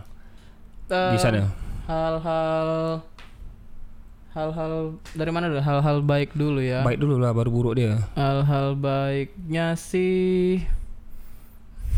[0.85, 1.47] Di Eh, sana.
[1.85, 2.69] hal-hal
[4.31, 4.73] hal-hal
[5.11, 5.61] dari mana dulu?
[5.61, 6.81] Hal-hal baik dulu ya.
[6.81, 8.01] Baik dulu lah baru buruk dia.
[8.13, 10.63] hal-hal baiknya sih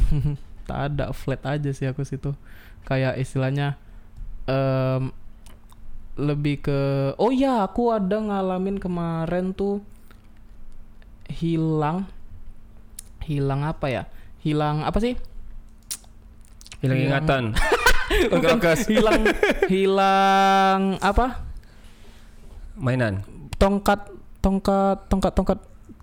[0.67, 2.35] tak ada flat aja sih aku situ.
[2.83, 3.79] Kayak istilahnya
[4.43, 5.15] em,
[6.13, 6.79] lebih ke
[7.15, 9.81] oh ya aku ada ngalamin kemarin tuh
[11.29, 12.05] hilang
[13.25, 14.03] hilang apa ya?
[14.43, 15.15] Hilang apa sih?
[16.83, 17.43] Hilang Hilang- ingatan.
[18.13, 18.59] Bukan,
[18.91, 19.21] hilang
[19.71, 21.41] hilang apa?
[22.77, 23.21] Mainan.
[23.57, 24.11] tongkat
[24.43, 25.59] tongkat tongkat tongkat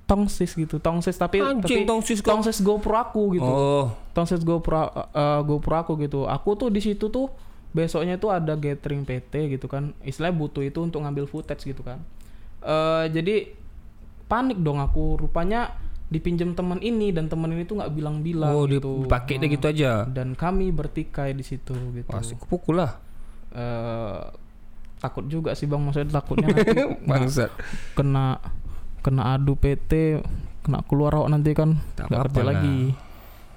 [0.08, 3.46] tongsis gitu tongsis tapi Anjing tapi tongsis tongsis GoPro aku gitu.
[3.46, 6.24] Oh, tongsis GoPro uh, GoPro aku gitu.
[6.24, 7.28] Aku tuh di situ tuh
[7.70, 9.92] besoknya tuh ada gathering PT gitu kan.
[10.02, 12.00] Istilahnya butuh itu untuk ngambil footage gitu kan.
[12.64, 13.52] Eh jadi
[14.26, 15.20] panik dong aku.
[15.20, 15.76] Rupanya
[16.10, 19.52] dipinjam teman ini dan teman ini tuh nggak bilang-bilang oh gitu pakai dia Ah.
[19.52, 19.92] gitu aja.
[20.04, 22.98] dan kami bertikai di situ gitu Pasti pukul lah.
[23.48, 24.20] Eh,
[24.98, 27.50] takut juga sih bang maksudnya takutnya nanti Bangsat.
[27.94, 28.42] kena
[29.00, 30.18] kena adu PT
[30.60, 32.48] kena keluar awak nanti kan nggak kerja lah.
[32.52, 32.80] lagi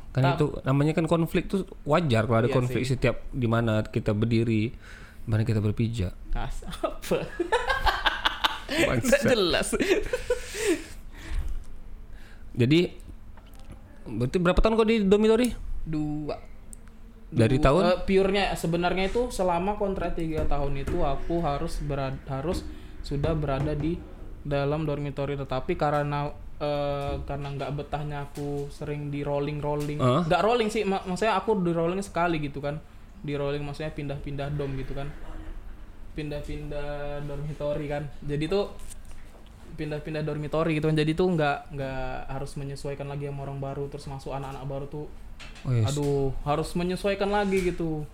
[0.10, 3.82] Kan Tak- itu namanya kan konflik tuh wajar kalau ada Iya konflik setiap di mana
[3.82, 6.14] kita berdiri, di mana kita berpijak.
[6.30, 7.18] Kas apa
[8.88, 9.10] Bangsat.
[9.10, 9.68] Nggak jelas
[12.54, 12.80] Jadi
[14.04, 15.50] berarti berapa tahun kau di dormitory?
[15.84, 16.38] dua.
[17.28, 17.82] Dari Dua- tahun?
[18.06, 18.54] purenya.
[18.54, 22.62] Sebenarnya itu selama kontrak tiga tahun itu aku harus berada, harus
[23.02, 23.98] sudah berada di
[24.42, 25.34] dalam dormitory.
[25.34, 31.04] Tetapi karena eh, karena nggak betahnya aku sering di rolling rolling nggak rolling sih mak-
[31.04, 32.78] maksudnya aku di rolling sekali gitu kan.
[33.20, 35.10] Di rolling maksudnya pindah-pindah dom gitu kan.
[36.14, 38.04] Pindah-pindah dormitory kan.
[38.22, 38.70] Jadi tuh
[39.74, 40.98] pindah-pindah dormitory gitu kan.
[40.98, 45.08] Jadi tuh nggak nggak harus menyesuaikan lagi sama orang baru terus masuk anak-anak baru tuh
[45.68, 45.92] Oh, yes.
[45.92, 48.08] aduh harus menyesuaikan lagi gitu.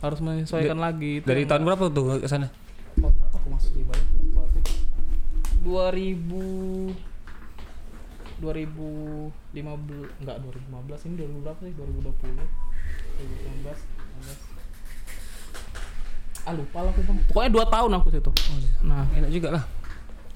[0.00, 2.48] Harus menyesuaikan lagi Itu Dari tahun berapa tuh ke sana?
[3.04, 4.06] Oh, aku masuk di balik
[5.60, 6.96] 2000
[8.40, 11.72] 2015 enggak 2015 ini 2000 berapa sih?
[11.76, 12.40] 2020
[13.60, 14.50] 2019 19
[16.40, 17.18] ah lupa lah aku bang.
[17.28, 18.32] Pokoknya 2 tahun aku situ.
[18.80, 19.04] Nah.
[19.12, 19.64] Enak juga lah.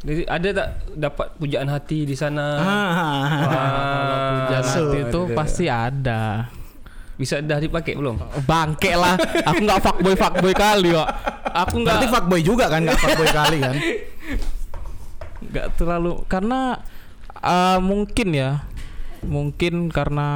[0.05, 2.47] Jadi ada tak dapat pujaan hati di sana?
[2.61, 3.25] Ah,
[4.45, 4.85] hujan masuk.
[4.85, 5.33] hati itu ada.
[5.33, 6.23] pasti ada
[7.15, 8.21] Bisa dah dipakai belum?
[8.43, 11.09] bangke lah aku nggak fuckboy fuckboy kali kok
[11.57, 13.77] aku nggak Berarti fuckboy juga kan, nggak fuckboy kali kan?
[15.45, 16.81] nggak terlalu karena
[17.39, 18.51] eh, mungkin ya
[19.23, 20.29] mungkin karena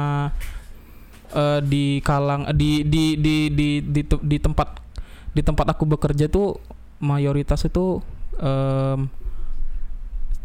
[1.29, 4.79] eh, di kalang di di di di di, di tempat
[5.29, 6.57] di tempat aku bekerja tuh
[6.99, 7.99] mayoritas itu
[8.39, 9.11] em,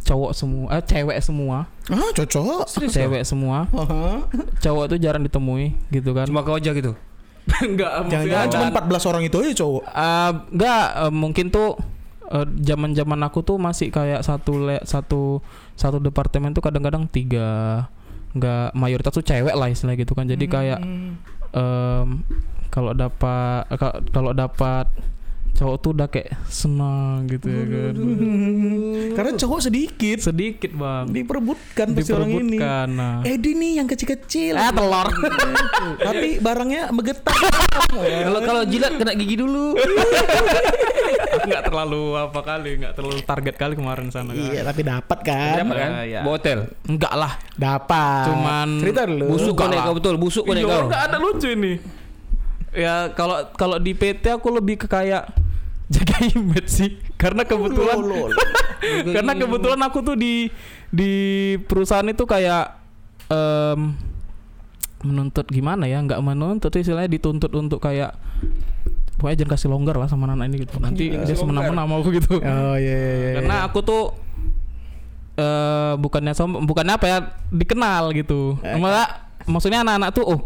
[0.04, 2.68] cowok semua eh cewek semua Ah, cocok.
[2.86, 4.20] cewek semua Aha.
[4.58, 6.92] cowok tuh jarang ditemui gitu kan Cuma kau aja gitu.
[7.66, 9.82] enggak Jangan-jangan cuma 14 orang itu aja cowok.
[9.84, 11.76] Eh, enggak eh, mungkin tuh
[12.26, 15.44] eh, zaman-zaman aku tuh masih kayak satu le, satu
[15.74, 17.84] satu departemen tuh kadang-kadang tiga
[18.30, 20.80] enggak mayoritas tuh cewek lah istilah gitu kan jadi kayak
[21.50, 22.08] em,
[22.68, 24.88] kalau dapat eh, ka- kalau dapat
[25.54, 27.94] cowok tuh udah kayak senang gitu ya kan
[29.16, 32.58] Karena cowok sedikit sedikit bang diperebutkan pasti orang ini.
[32.58, 34.50] nah Edi nih yang kecil-kecil.
[34.52, 35.06] eh telur
[36.06, 37.38] Tapi barangnya menggetar.
[37.94, 39.78] Kalau kalau jilat kena gigi dulu.
[39.78, 44.42] aku nggak terlalu apa kali nggak terlalu target kali kemarin sana kan.
[44.42, 45.54] iya, tapi dapat kan?
[45.60, 45.90] Dapat kan?
[45.92, 46.20] Ya, ya.
[46.22, 46.58] Bawa hotel.
[46.84, 48.24] enggak lah Dapat.
[48.26, 49.24] Cuman- cerita dulu.
[49.30, 50.90] Busuk kau kau betul, busuk kau Iya, kau.
[50.90, 51.72] nggak ada lucu ini.
[52.74, 55.30] Ya kalau kalau di PT aku lebih ke kayak
[55.92, 58.32] jaga image sih, karena kebetulan Lol, lol.
[59.16, 60.48] karena kebetulan aku tuh di
[60.88, 61.12] di
[61.68, 62.80] perusahaan itu kayak
[63.28, 63.92] em,
[65.04, 66.00] menuntut gimana ya?
[66.00, 68.16] Nggak menuntut istilahnya dituntut untuk kayak
[69.20, 70.80] pokoknya jangan kasih longgar lah sama anak ini gitu.
[70.80, 72.40] Nanti Jangan dia semena-mena sama aku gitu.
[72.40, 73.30] Oh iya iya iya.
[73.40, 74.02] karena aku tuh
[75.34, 77.18] eh bukannya som bukannya apa ya?
[77.52, 78.56] Dikenal gitu.
[78.64, 80.40] Eh, malah maksudnya anak-anak tuh oh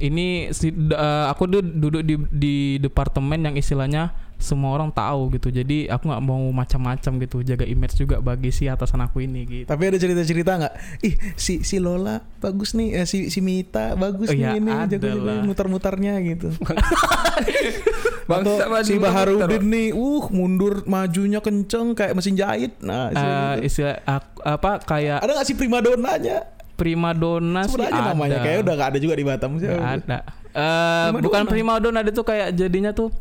[0.00, 5.52] ini si eh, aku tuh duduk di di departemen yang istilahnya semua orang tahu gitu
[5.52, 9.66] jadi aku nggak mau macam-macam gitu jaga image juga bagi si atasan aku ini gitu
[9.68, 10.74] Tapi ada cerita-cerita nggak?
[11.02, 14.72] Ih, si si Lola bagus nih, eh, si si Mita bagus Oh, nih ya, ini
[14.88, 15.12] jago
[15.44, 16.48] muter-muternya gitu.
[18.30, 18.94] Atau si.
[18.96, 22.78] Baharudin nih, uh mundur majunya kenceng kayak mesin jahit.
[22.80, 23.18] Nah, Eh,
[23.60, 23.66] gitu.
[23.66, 26.38] istilah aku- apa kayak ada nggak sih primadonanya?
[26.72, 29.68] primadona sih ada namanya kayak udah nggak ada juga di Batam sih.
[29.68, 31.20] Ada Eh, Primadona.
[31.20, 33.12] bukan primadona dia tuh kayak jadinya tuh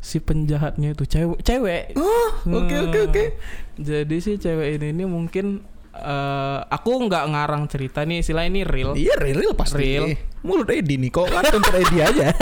[0.00, 3.24] si penjahatnya itu cewek cewek Oh, oke oke oke.
[3.76, 5.60] Jadi si cewek ini, ini mungkin
[5.96, 8.92] eh aku nggak ngarang cerita nih, istilah ini real.
[8.92, 9.80] Iya real, real pasti.
[9.80, 10.12] Real.
[10.44, 12.32] Mulut Edi nih kok kan untuk Edi aja.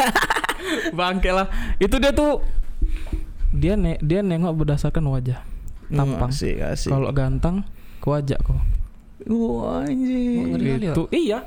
[0.98, 1.46] Bangke lah.
[1.78, 2.42] Itu dia tuh
[3.54, 5.40] dia ne dia nengok berdasarkan wajah.
[5.88, 6.30] Tampang.
[6.90, 7.62] Kalau ganteng
[8.02, 8.58] ke wajah kok.
[9.30, 10.58] Wah anjing.
[10.60, 10.92] Ya.
[10.92, 11.38] Itu iya.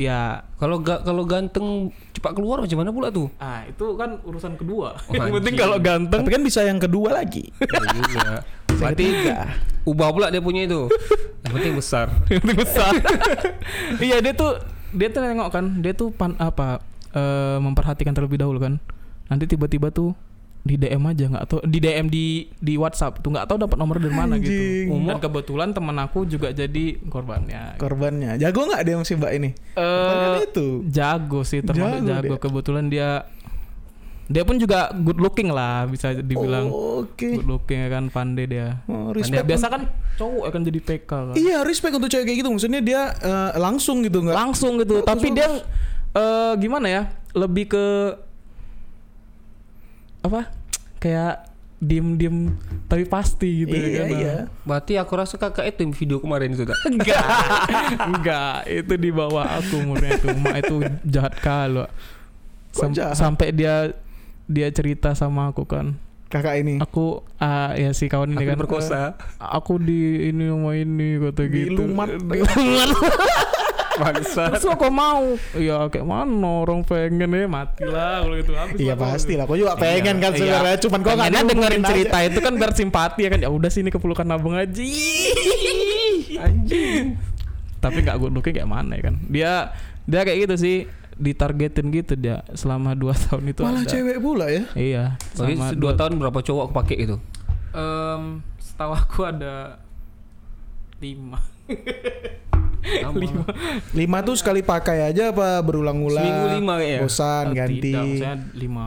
[0.00, 3.28] Ya, Kalau ga, kalau ganteng cepat keluar macam mana pula tuh?
[3.36, 4.96] ah itu kan urusan kedua.
[4.96, 7.52] Oh, Yang penting kalau ganteng Tapi kan bisa yang kedua lagi.
[7.68, 8.28] Ya juga.
[8.80, 9.06] Berarti
[9.84, 10.88] ubah pula dia punya itu.
[11.44, 12.06] Yang penting besar.
[12.32, 12.92] yang penting besar.
[14.08, 14.56] iya dia tuh
[14.96, 16.80] dia tuh nengok kan, dia tuh pan, apa
[17.12, 18.80] eh, memperhatikan terlebih dahulu kan.
[19.28, 20.16] Nanti tiba-tiba tuh
[20.60, 23.96] di DM aja nggak tahu di DM di di WhatsApp tuh nggak tahu dapat nomor
[23.96, 24.92] dari mana Anjing.
[24.92, 25.08] gitu.
[25.08, 27.76] Dan kebetulan teman aku juga jadi korbannya.
[27.76, 28.36] Korbannya.
[28.36, 29.50] Jago nggak dia si Mbak ini?
[29.72, 30.66] Pertanyaan itu.
[30.86, 32.38] jago sih termasuk Jago jago, dia.
[32.38, 33.10] kebetulan dia
[34.26, 37.34] dia pun juga good looking lah bisa dibilang Oh, Oke.
[37.34, 38.78] good looking ya kan pandai dia.
[38.86, 39.42] Oh, Pandai.
[39.42, 39.82] Biasa kan
[40.14, 41.34] cowok akan jadi PK kan.
[41.34, 42.48] Iya respect untuk cewek kayak gitu.
[42.48, 44.36] Maksudnya dia eh, langsung gitu nggak?
[44.36, 45.36] langsung gitu tapi bagus.
[45.36, 45.48] dia
[46.10, 47.02] eh gimana ya
[47.32, 47.84] lebih ke
[50.20, 50.52] apa
[50.96, 51.48] kayak
[51.78, 52.52] diem diem
[52.86, 54.34] tapi pasti gitu Iya kan iya.
[54.62, 56.76] Berarti aku rasa kakak itu yang video kemarin itu tak?
[56.92, 57.24] enggak
[58.06, 61.88] enggak itu di bawah aku umurnya itu mak itu jahat kalau
[62.92, 63.16] jahat?
[63.16, 63.96] sampai dia
[64.44, 65.96] dia cerita sama aku kan
[66.28, 66.78] Kakak ini.
[66.78, 69.02] aku ah ya si kawan ini Aku kan diperkosa.
[69.40, 72.06] aku di ini sama ini kata gitu Dilumat.
[72.14, 72.88] Dilumat.
[73.90, 74.42] Bangsa.
[74.52, 75.34] Terus kok mau?
[75.52, 79.44] Ya kayak mana orang pengen ya mati lah kalau gitu habis Iya pasti lah.
[79.44, 80.38] Kok juga pengen Iya, kan iya.
[80.38, 80.76] sebenarnya.
[80.78, 81.88] Cuman kok nggak dengerin diumumin aja.
[81.90, 83.40] cerita itu kan biar simpati ya kan.
[83.40, 84.70] Ya udah sini ke pelukan nabung aja.
[86.40, 87.18] Anjing.
[87.80, 89.14] Tapi nggak looking kayak mana ya kan.
[89.26, 89.52] Dia
[90.04, 90.76] dia kayak gitu sih
[91.20, 93.90] ditargetin gitu dia selama 2 tahun itu Malah ada.
[93.90, 94.62] cewek pula ya.
[94.72, 97.16] Iya, selama dua tahun berapa cowok pakai itu?
[97.70, 98.22] Em,
[98.56, 99.76] setahu aku ada
[100.98, 101.38] lima.
[103.12, 103.44] Lima.
[103.92, 106.20] Lima tuh sekali pakai aja apa berulang-ulang?
[106.20, 107.00] Seminggu lima kayaknya.
[107.00, 107.80] Bosan Eh, ganti.
[107.82, 108.86] Tidak, maksudnya lima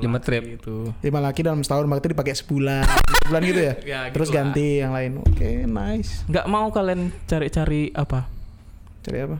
[0.00, 0.42] Lima trip.
[0.56, 0.88] gitu.
[0.98, 2.84] Lima laki dalam setahun berarti dipakai sebulan.
[3.20, 3.74] sebulan gitu ya?
[3.84, 4.48] Ya, Terus gitulah.
[4.48, 5.12] ganti yang lain.
[5.20, 6.24] Oke, nice.
[6.26, 8.24] Nggak mau kalian cari-cari apa?
[9.02, 9.38] Cari apa?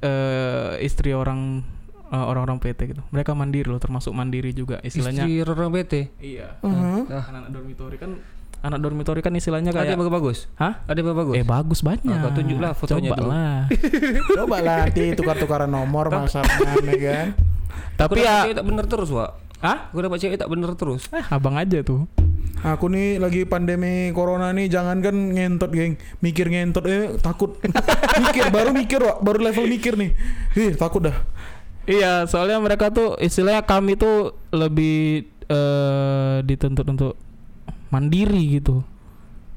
[0.00, 1.60] eh istri orang
[2.08, 3.02] eh, orang-orang PT gitu.
[3.10, 5.22] Mereka mandiri loh, termasuk mandiri juga istilahnya.
[5.22, 5.94] Istri orang BT.
[6.18, 6.56] Iya.
[6.58, 7.04] Uh-huh.
[7.06, 8.16] Nah, Anak dormitory kan
[8.60, 10.46] anak dormitory kan istilahnya ada kayak yang bagus?
[10.60, 10.84] Hah?
[10.84, 11.34] Ada yang bagus?
[11.36, 12.12] Eh bagus banyak.
[12.12, 13.28] Ah, kau tunjuklah fotonya Coba tuh.
[13.28, 13.58] lah.
[14.36, 17.26] Coba lah nanti tukar-tukaran nomor masalahnya ya kan.
[18.00, 19.30] Tapi ya tak bener terus, Wak.
[19.60, 19.92] Hah?
[19.92, 21.08] Gue dapat cewek tak bener terus.
[21.12, 22.04] Eh, abang aja tuh.
[22.60, 27.56] Aku nih lagi pandemi corona nih jangan kan ngentot geng mikir ngentot eh takut
[28.28, 29.24] mikir baru mikir Wak.
[29.24, 30.12] baru level mikir nih
[30.52, 31.16] ih takut dah
[31.88, 37.16] Iya, soalnya mereka tuh istilahnya kami tuh lebih eh dituntut untuk
[37.90, 38.82] mandiri gitu.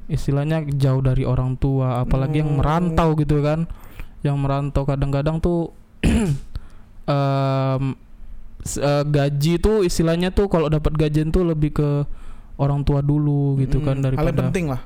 [0.04, 2.58] Istilahnya jauh dari orang tua, apalagi yang Oh.
[2.60, 3.64] merantau gitu kan.
[4.20, 5.72] Yang merantau kadang-kadang tuh
[8.60, 11.88] s- eh, gaji tuh istilahnya tuh kalau dapat gajian tuh lebih ke
[12.56, 14.80] orang tua dulu gitu kan Hmm, hal daripada yang penting lah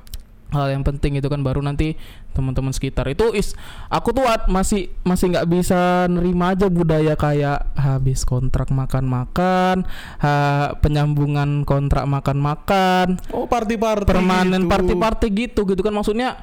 [0.49, 1.93] hal yang penting itu kan baru nanti
[2.33, 3.05] teman-teman sekitar.
[3.13, 3.53] Itu is
[3.93, 9.85] aku tuh at- masih masih nggak bisa nerima aja budaya kayak habis kontrak makan-makan
[10.21, 10.33] ha,
[10.81, 14.73] penyambungan kontrak makan-makan oh party party permanen gitu.
[14.73, 15.93] party-party gitu gitu kan.
[15.93, 16.41] Maksudnya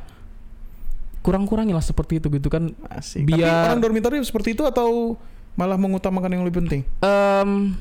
[1.26, 2.70] kurang-kurangi lah seperti itu gitu kan.
[2.86, 3.26] Asik.
[3.26, 5.18] tapi Biar- orang dormitory seperti itu atau
[5.58, 6.82] malah mengutamakan yang lebih penting?
[7.02, 7.74] Em,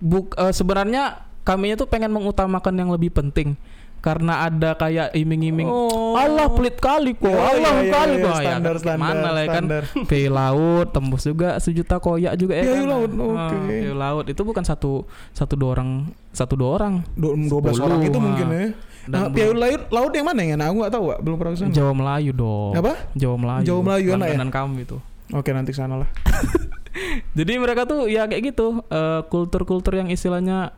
[0.00, 3.56] buk eh, sebenarnya kaminya tuh pengen mengutamakan yang lebih penting
[4.00, 6.16] karena ada kayak iming-iming Oh.
[6.16, 7.28] Allah pelit kali kok.
[7.28, 8.34] Oh, Allah iya, iya, kali iya, kok.
[8.40, 9.64] Standar, ya, standar, mana lah ya kan?
[10.10, 12.88] pay laut tembus juga sejuta koyak juga ya Biaya kan?
[12.88, 13.20] laut, Ah,
[13.52, 13.56] oke.
[13.68, 14.24] biaya laut.
[14.26, 15.90] Itu bukan satu satu dua orang
[16.32, 16.94] satu dua orang.
[17.14, 18.22] Du- 12 Sepuluh, orang itu ah.
[18.24, 18.64] mungkin ya.
[19.00, 21.58] Dan nah, piala laut laut yang mana yang enak aku nggak tahu belum pernah ke
[21.58, 22.72] sana Jawa Melayu dong.
[22.76, 22.92] Apa?
[23.16, 23.64] Jawa Melayu.
[23.64, 24.46] Jawa Melayu enak ya?
[24.50, 26.08] kami tuh Oke nanti sana lah.
[27.38, 30.74] Jadi mereka tuh ya kayak gitu eh, kultur-kultur yang istilahnya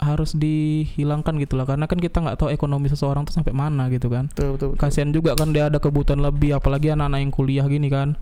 [0.00, 4.08] harus dihilangkan gitu lah karena kan kita nggak tahu ekonomi seseorang tuh sampai mana gitu
[4.08, 4.32] kan.
[4.32, 4.68] Betul betul.
[4.74, 4.80] betul.
[4.80, 8.16] Kasihan juga kan dia ada kebutuhan lebih apalagi anak-anak yang kuliah gini kan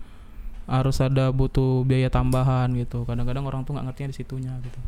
[0.69, 3.07] harus ada butuh biaya tambahan gitu.
[3.07, 4.79] Kadang-kadang orang tuh nggak ngertinya di situnya gitu.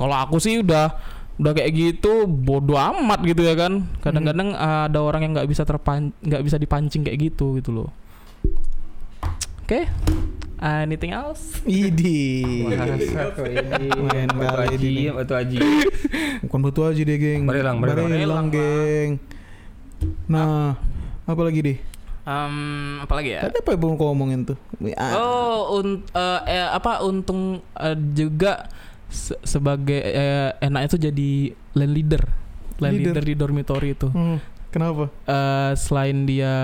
[0.00, 0.96] Kalau aku sih udah
[1.40, 3.84] udah kayak gitu bodoh amat gitu ya kan.
[4.00, 7.92] Kadang-kadang ada orang yang nggak bisa terpan nggak bisa dipancing kayak gitu gitu loh.
[9.68, 9.86] Oke.
[10.60, 11.56] Anything else?
[11.64, 12.68] Idi.
[13.96, 15.08] Main Batu ini.
[15.08, 15.56] Batu Haji
[16.40, 17.44] Bukan batu aja deh, geng.
[17.44, 18.06] Barelang, barelang.
[18.06, 19.10] Barelang, geng.
[20.26, 20.76] Nah,
[21.24, 21.78] apa lagi deh?
[22.22, 22.56] Um,
[23.00, 23.40] apa lagi ya?
[23.42, 24.58] Tadi apa yang mau kau ngomongin tuh?
[24.94, 28.68] Ah, Oh, un, eh, eh, apa untung eh, juga
[29.08, 31.30] se- sebagai eh, enaknya tuh jadi
[31.74, 32.22] land leader,
[32.78, 33.16] land Leader.
[33.16, 34.08] leader, di dormitory itu.
[34.08, 34.36] hmm,
[34.68, 35.08] kenapa?
[35.24, 36.54] Eh, selain dia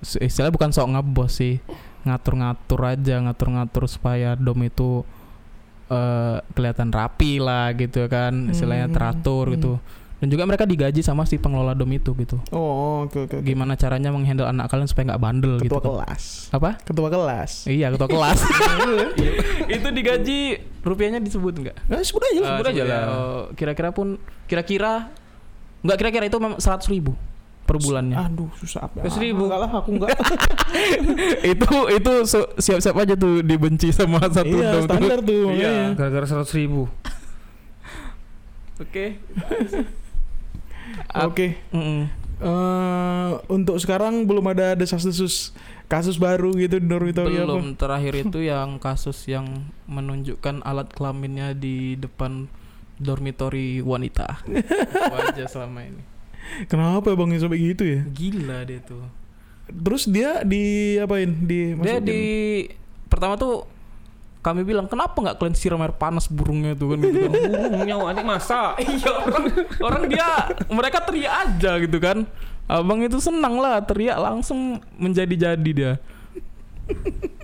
[0.00, 1.58] istilahnya bukan sok ngebos sih,
[2.06, 5.02] ngatur-ngatur aja, ngatur-ngatur supaya dom itu
[5.86, 9.54] eh, kelihatan rapi lah gitu kan, istilahnya Hmm, teratur hmm.
[9.58, 9.72] gitu.
[10.16, 12.40] Dan juga mereka digaji sama si pengelola dom itu gitu.
[12.48, 13.36] Oh, oke oke.
[13.36, 13.44] oke.
[13.44, 15.76] Gimana caranya menghandle anak kalian supaya nggak bandel Ketua gitu.
[15.76, 15.86] kan.
[15.92, 16.22] kelas.
[16.56, 16.70] Apa?
[16.80, 17.52] Ketua kelas.
[17.68, 18.38] Iya ketua kelas.
[19.76, 20.38] itu digaji
[20.80, 21.76] rupiahnya disebut enggak?
[21.84, 22.48] Nah, sebut aja lah.
[22.48, 23.02] sebut aja lah.
[23.52, 24.16] kira-kira pun
[24.48, 25.12] kira-kira
[25.84, 27.12] enggak kira-kira itu memang seratus ribu
[27.66, 28.16] per bulannya.
[28.16, 29.04] Aduh, susah apa?
[29.10, 29.50] Seribu.
[29.50, 30.14] Enggak lah, aku enggak.
[31.52, 34.88] itu itu so- siap-siap aja tuh dibenci sama satu iya, dom tuh.
[34.88, 35.46] standar tuh.
[35.52, 35.92] Iya.
[35.98, 36.86] Gara-gara seratus ribu
[38.76, 39.16] Oke.
[41.26, 41.46] Oke.
[41.72, 42.26] Mm-mm.
[42.36, 45.56] Eh, untuk sekarang belum ada desas-desus
[45.88, 47.48] kasus baru gitu di dormitory apa?
[47.48, 52.52] Belum terakhir itu yang kasus yang menunjukkan alat kelaminnya di depan
[53.00, 54.44] dormitory wanita.
[55.32, 56.15] Aja selama ini.
[56.70, 58.00] Kenapa bang sampai gitu ya?
[58.06, 59.04] Gila dia tuh.
[59.66, 61.30] Terus dia di apain?
[61.42, 62.04] Di Dia masukin?
[62.06, 62.20] di
[63.10, 63.66] pertama tuh
[64.46, 67.30] kami bilang kenapa nggak kalian siram air panas burungnya tuh kan gitu kan.
[67.74, 69.44] Burungnya adik masa iya orang
[69.82, 70.28] orang dia
[70.70, 72.22] mereka teriak aja gitu kan.
[72.70, 75.92] Abang itu senang lah teriak langsung menjadi-jadi dia.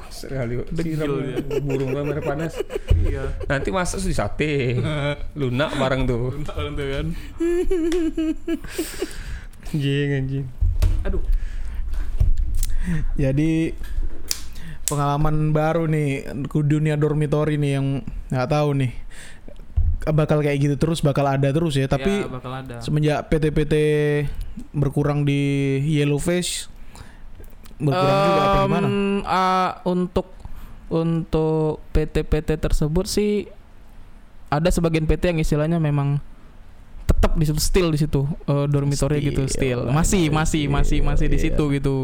[0.08, 1.58] Sekali Degil dia.
[1.58, 2.54] Burung merah panas
[2.94, 3.32] Iya.
[3.46, 4.78] Nanti masak di sate
[5.40, 7.06] Lunak bareng tuh tuh kan.
[9.68, 10.46] Anjing anjing
[11.02, 11.22] Aduh.
[13.14, 13.72] Jadi
[14.84, 16.08] pengalaman baru nih
[16.46, 17.86] ke dunia dormitory nih yang
[18.28, 18.92] nggak tahu nih
[20.02, 22.82] bakal kayak gitu terus bakal ada terus ya tapi Ya, bakal ada.
[22.82, 23.74] semenjak PT-PT
[24.74, 25.40] berkurang di
[25.86, 26.66] Yellowfish
[27.76, 28.88] berkurang juga apa gimana?
[29.24, 30.28] ah, untuk
[30.88, 33.48] untuk PT-PT tersebut sih
[34.48, 36.20] ada sebagian PT yang istilahnya memang
[37.02, 39.28] tetap di situ still di situ eh, dormitory Still.
[39.30, 41.44] gitu still masih masih masih masih di Iya.
[41.48, 41.96] situ gitu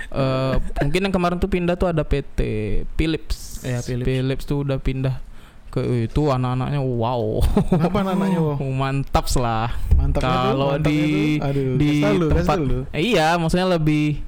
[0.00, 2.40] Eh, mungkin yang kemarin tuh pindah tuh ada PT
[2.96, 4.48] Philips Iya, Philips.
[4.48, 5.20] tuh udah pindah
[5.68, 7.38] ke itu anak-anaknya wow
[7.76, 8.40] Apa namanya?
[8.40, 8.56] Wo?
[8.80, 9.68] mantap lah
[10.16, 11.36] Kalau di-.
[11.38, 12.56] Aduh, di tempat.
[12.90, 14.24] Eh, iya maksudnya lebih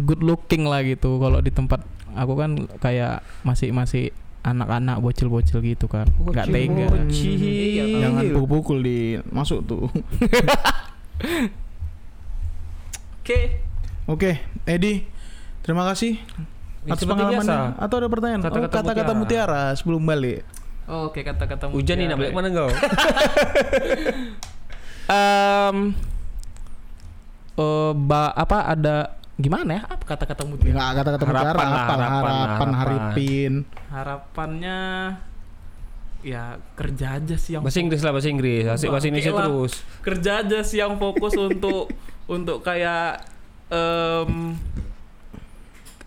[0.00, 1.80] good looking lah gitu kalau di tempat
[2.12, 7.36] aku kan kayak masih masih anak-anak bocil-bocil gitu kan nggak tega Bocil.
[7.36, 8.00] Tahu.
[8.00, 8.98] Jangan pukul-pukul di
[9.28, 9.84] masuk tuh.
[13.20, 13.40] oke
[14.08, 15.06] Oke, Edi,
[15.62, 16.18] terima kasih
[16.82, 17.46] atas seperti pengalamannya.
[17.70, 17.78] biasa.
[17.78, 18.40] Atau ada pertanyaan?
[18.40, 19.60] Oh, Kata-kata Kata-kata mutiara.
[19.70, 19.78] mutiara.
[19.78, 20.42] sebelum balik.
[20.90, 22.66] oke kata-kata Hujan nih balik mana kau?
[25.06, 25.76] Em,
[27.54, 28.96] eh, ba apa ada
[29.40, 32.70] gimana ya apa kata-kata mutiara Enggak kata-kata mutiara, Harapan apa harapan, harapan, harapan.
[32.72, 33.52] haripin.
[33.88, 34.78] harapannya
[36.20, 38.64] ya kerja aja sih yang Bahasa Inggris lah bahasa Inggris.
[38.66, 39.38] Asik bahasa Indonesia lah.
[39.40, 39.72] terus.
[40.00, 41.88] kerja aja sih yang fokus untuk
[42.36, 43.24] untuk kayak
[43.68, 44.54] em,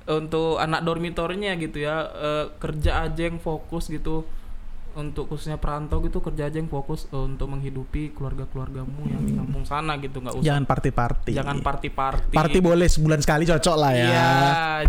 [0.06, 4.28] untuk anak dormitornya gitu ya eh, kerja aja yang fokus gitu
[4.94, 9.64] untuk khususnya perantau gitu kerja aja yang fokus eh, untuk menghidupi keluarga-keluargamu yang di kampung
[9.64, 11.32] sana gitu nggak usah Jangan party-party.
[11.34, 14.06] jangan party-party Party boleh sebulan sekali cocok lah ya.
[14.06, 14.32] Iya,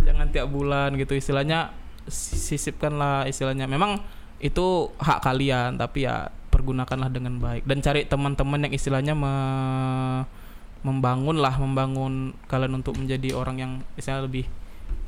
[0.05, 1.73] jangan tiap bulan gitu istilahnya
[2.05, 3.65] si- sisipkanlah istilahnya.
[3.65, 4.05] Memang
[4.39, 10.23] itu hak kalian, tapi ya pergunakanlah dengan baik dan cari teman-teman yang istilahnya me-
[10.81, 14.45] membangun lah, membangun kalian untuk menjadi orang yang istilahnya lebih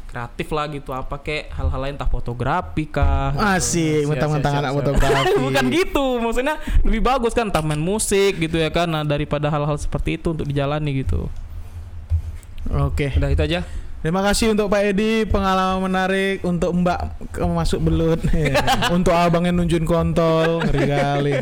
[0.06, 5.36] kreatif lah gitu apa kek hal-hal lain entah fotografi kah Asik, Siap, mentang-mentang anak fotografi.
[5.46, 9.76] bukan gitu maksudnya lebih bagus kan entah main musik gitu ya kan nah, daripada hal-hal
[9.76, 11.28] seperti itu untuk dijalani gitu
[12.74, 13.14] Oke.
[13.14, 13.60] Udah itu aja.
[14.02, 16.98] Terima kasih untuk Pak Edi pengalaman menarik untuk Mbak
[17.42, 18.22] masuk belut
[18.96, 21.34] untuk abangnya nunjukin kontol ngeri kali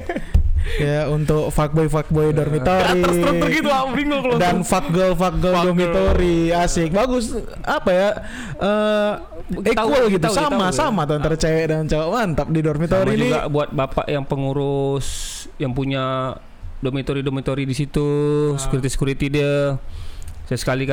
[0.80, 3.04] ya untuk fuckboy fuckboy dormitory
[3.52, 5.76] gitu aku bingung kalau dan fuck girl fuck girl Fuck girl.
[5.76, 6.90] dormitory asik.
[6.90, 8.08] Bagus apa ya
[8.58, 9.12] eh
[9.68, 10.24] equal gitu.
[10.24, 12.08] tahu, sama tahu, sama tuh antara cewek dan cowok.
[12.10, 13.22] Mantap di Sama dormitory ini.
[13.28, 15.06] juga buat bapak yang pengurus
[15.60, 16.34] yang punya
[16.80, 18.08] dormitory-dormitory di situ,
[18.56, 19.80] security-security dia.
[20.44, 20.84] Saya sekali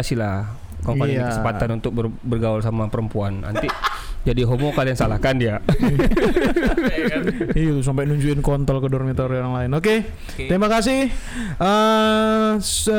[0.82, 1.26] kasihlah kawan Iya.
[1.30, 3.40] kesempatan untuk ber- bergaul sama perempuan.
[3.40, 3.70] Nanti
[4.28, 5.56] jadi homo kalian salahkan dia.
[7.52, 9.72] Iya sampai nunjukin kontol ke dormitory yang lain.
[9.72, 10.06] Oke,
[10.36, 11.10] terima kasih.
[11.56, 12.94] Eh, se-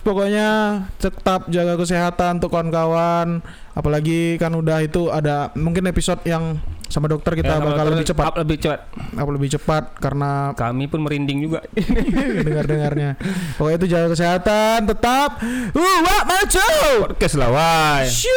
[0.00, 0.48] pokoknya
[0.96, 3.40] tetap jaga kesehatan untuk kawan-kawan.
[3.76, 6.56] Apalagi kan udah itu ada mungkin episode yang
[6.86, 8.80] sama dokter kita Ya, bakal dokter lebih cepat, up lebih cepat.
[9.12, 11.60] apa lebih cepat karena Kami pun merinding juga.
[12.46, 13.20] dengar-dengarnya.
[13.60, 15.30] Pokoknya itu jaga kesehatan, tetap.
[15.76, 16.68] Uh, wak maju.
[17.10, 18.08] Podcast lah, why?
[18.08, 18.32] Shoo,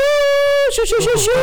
[0.75, 1.39] shoo, shoo, shoo, shoo.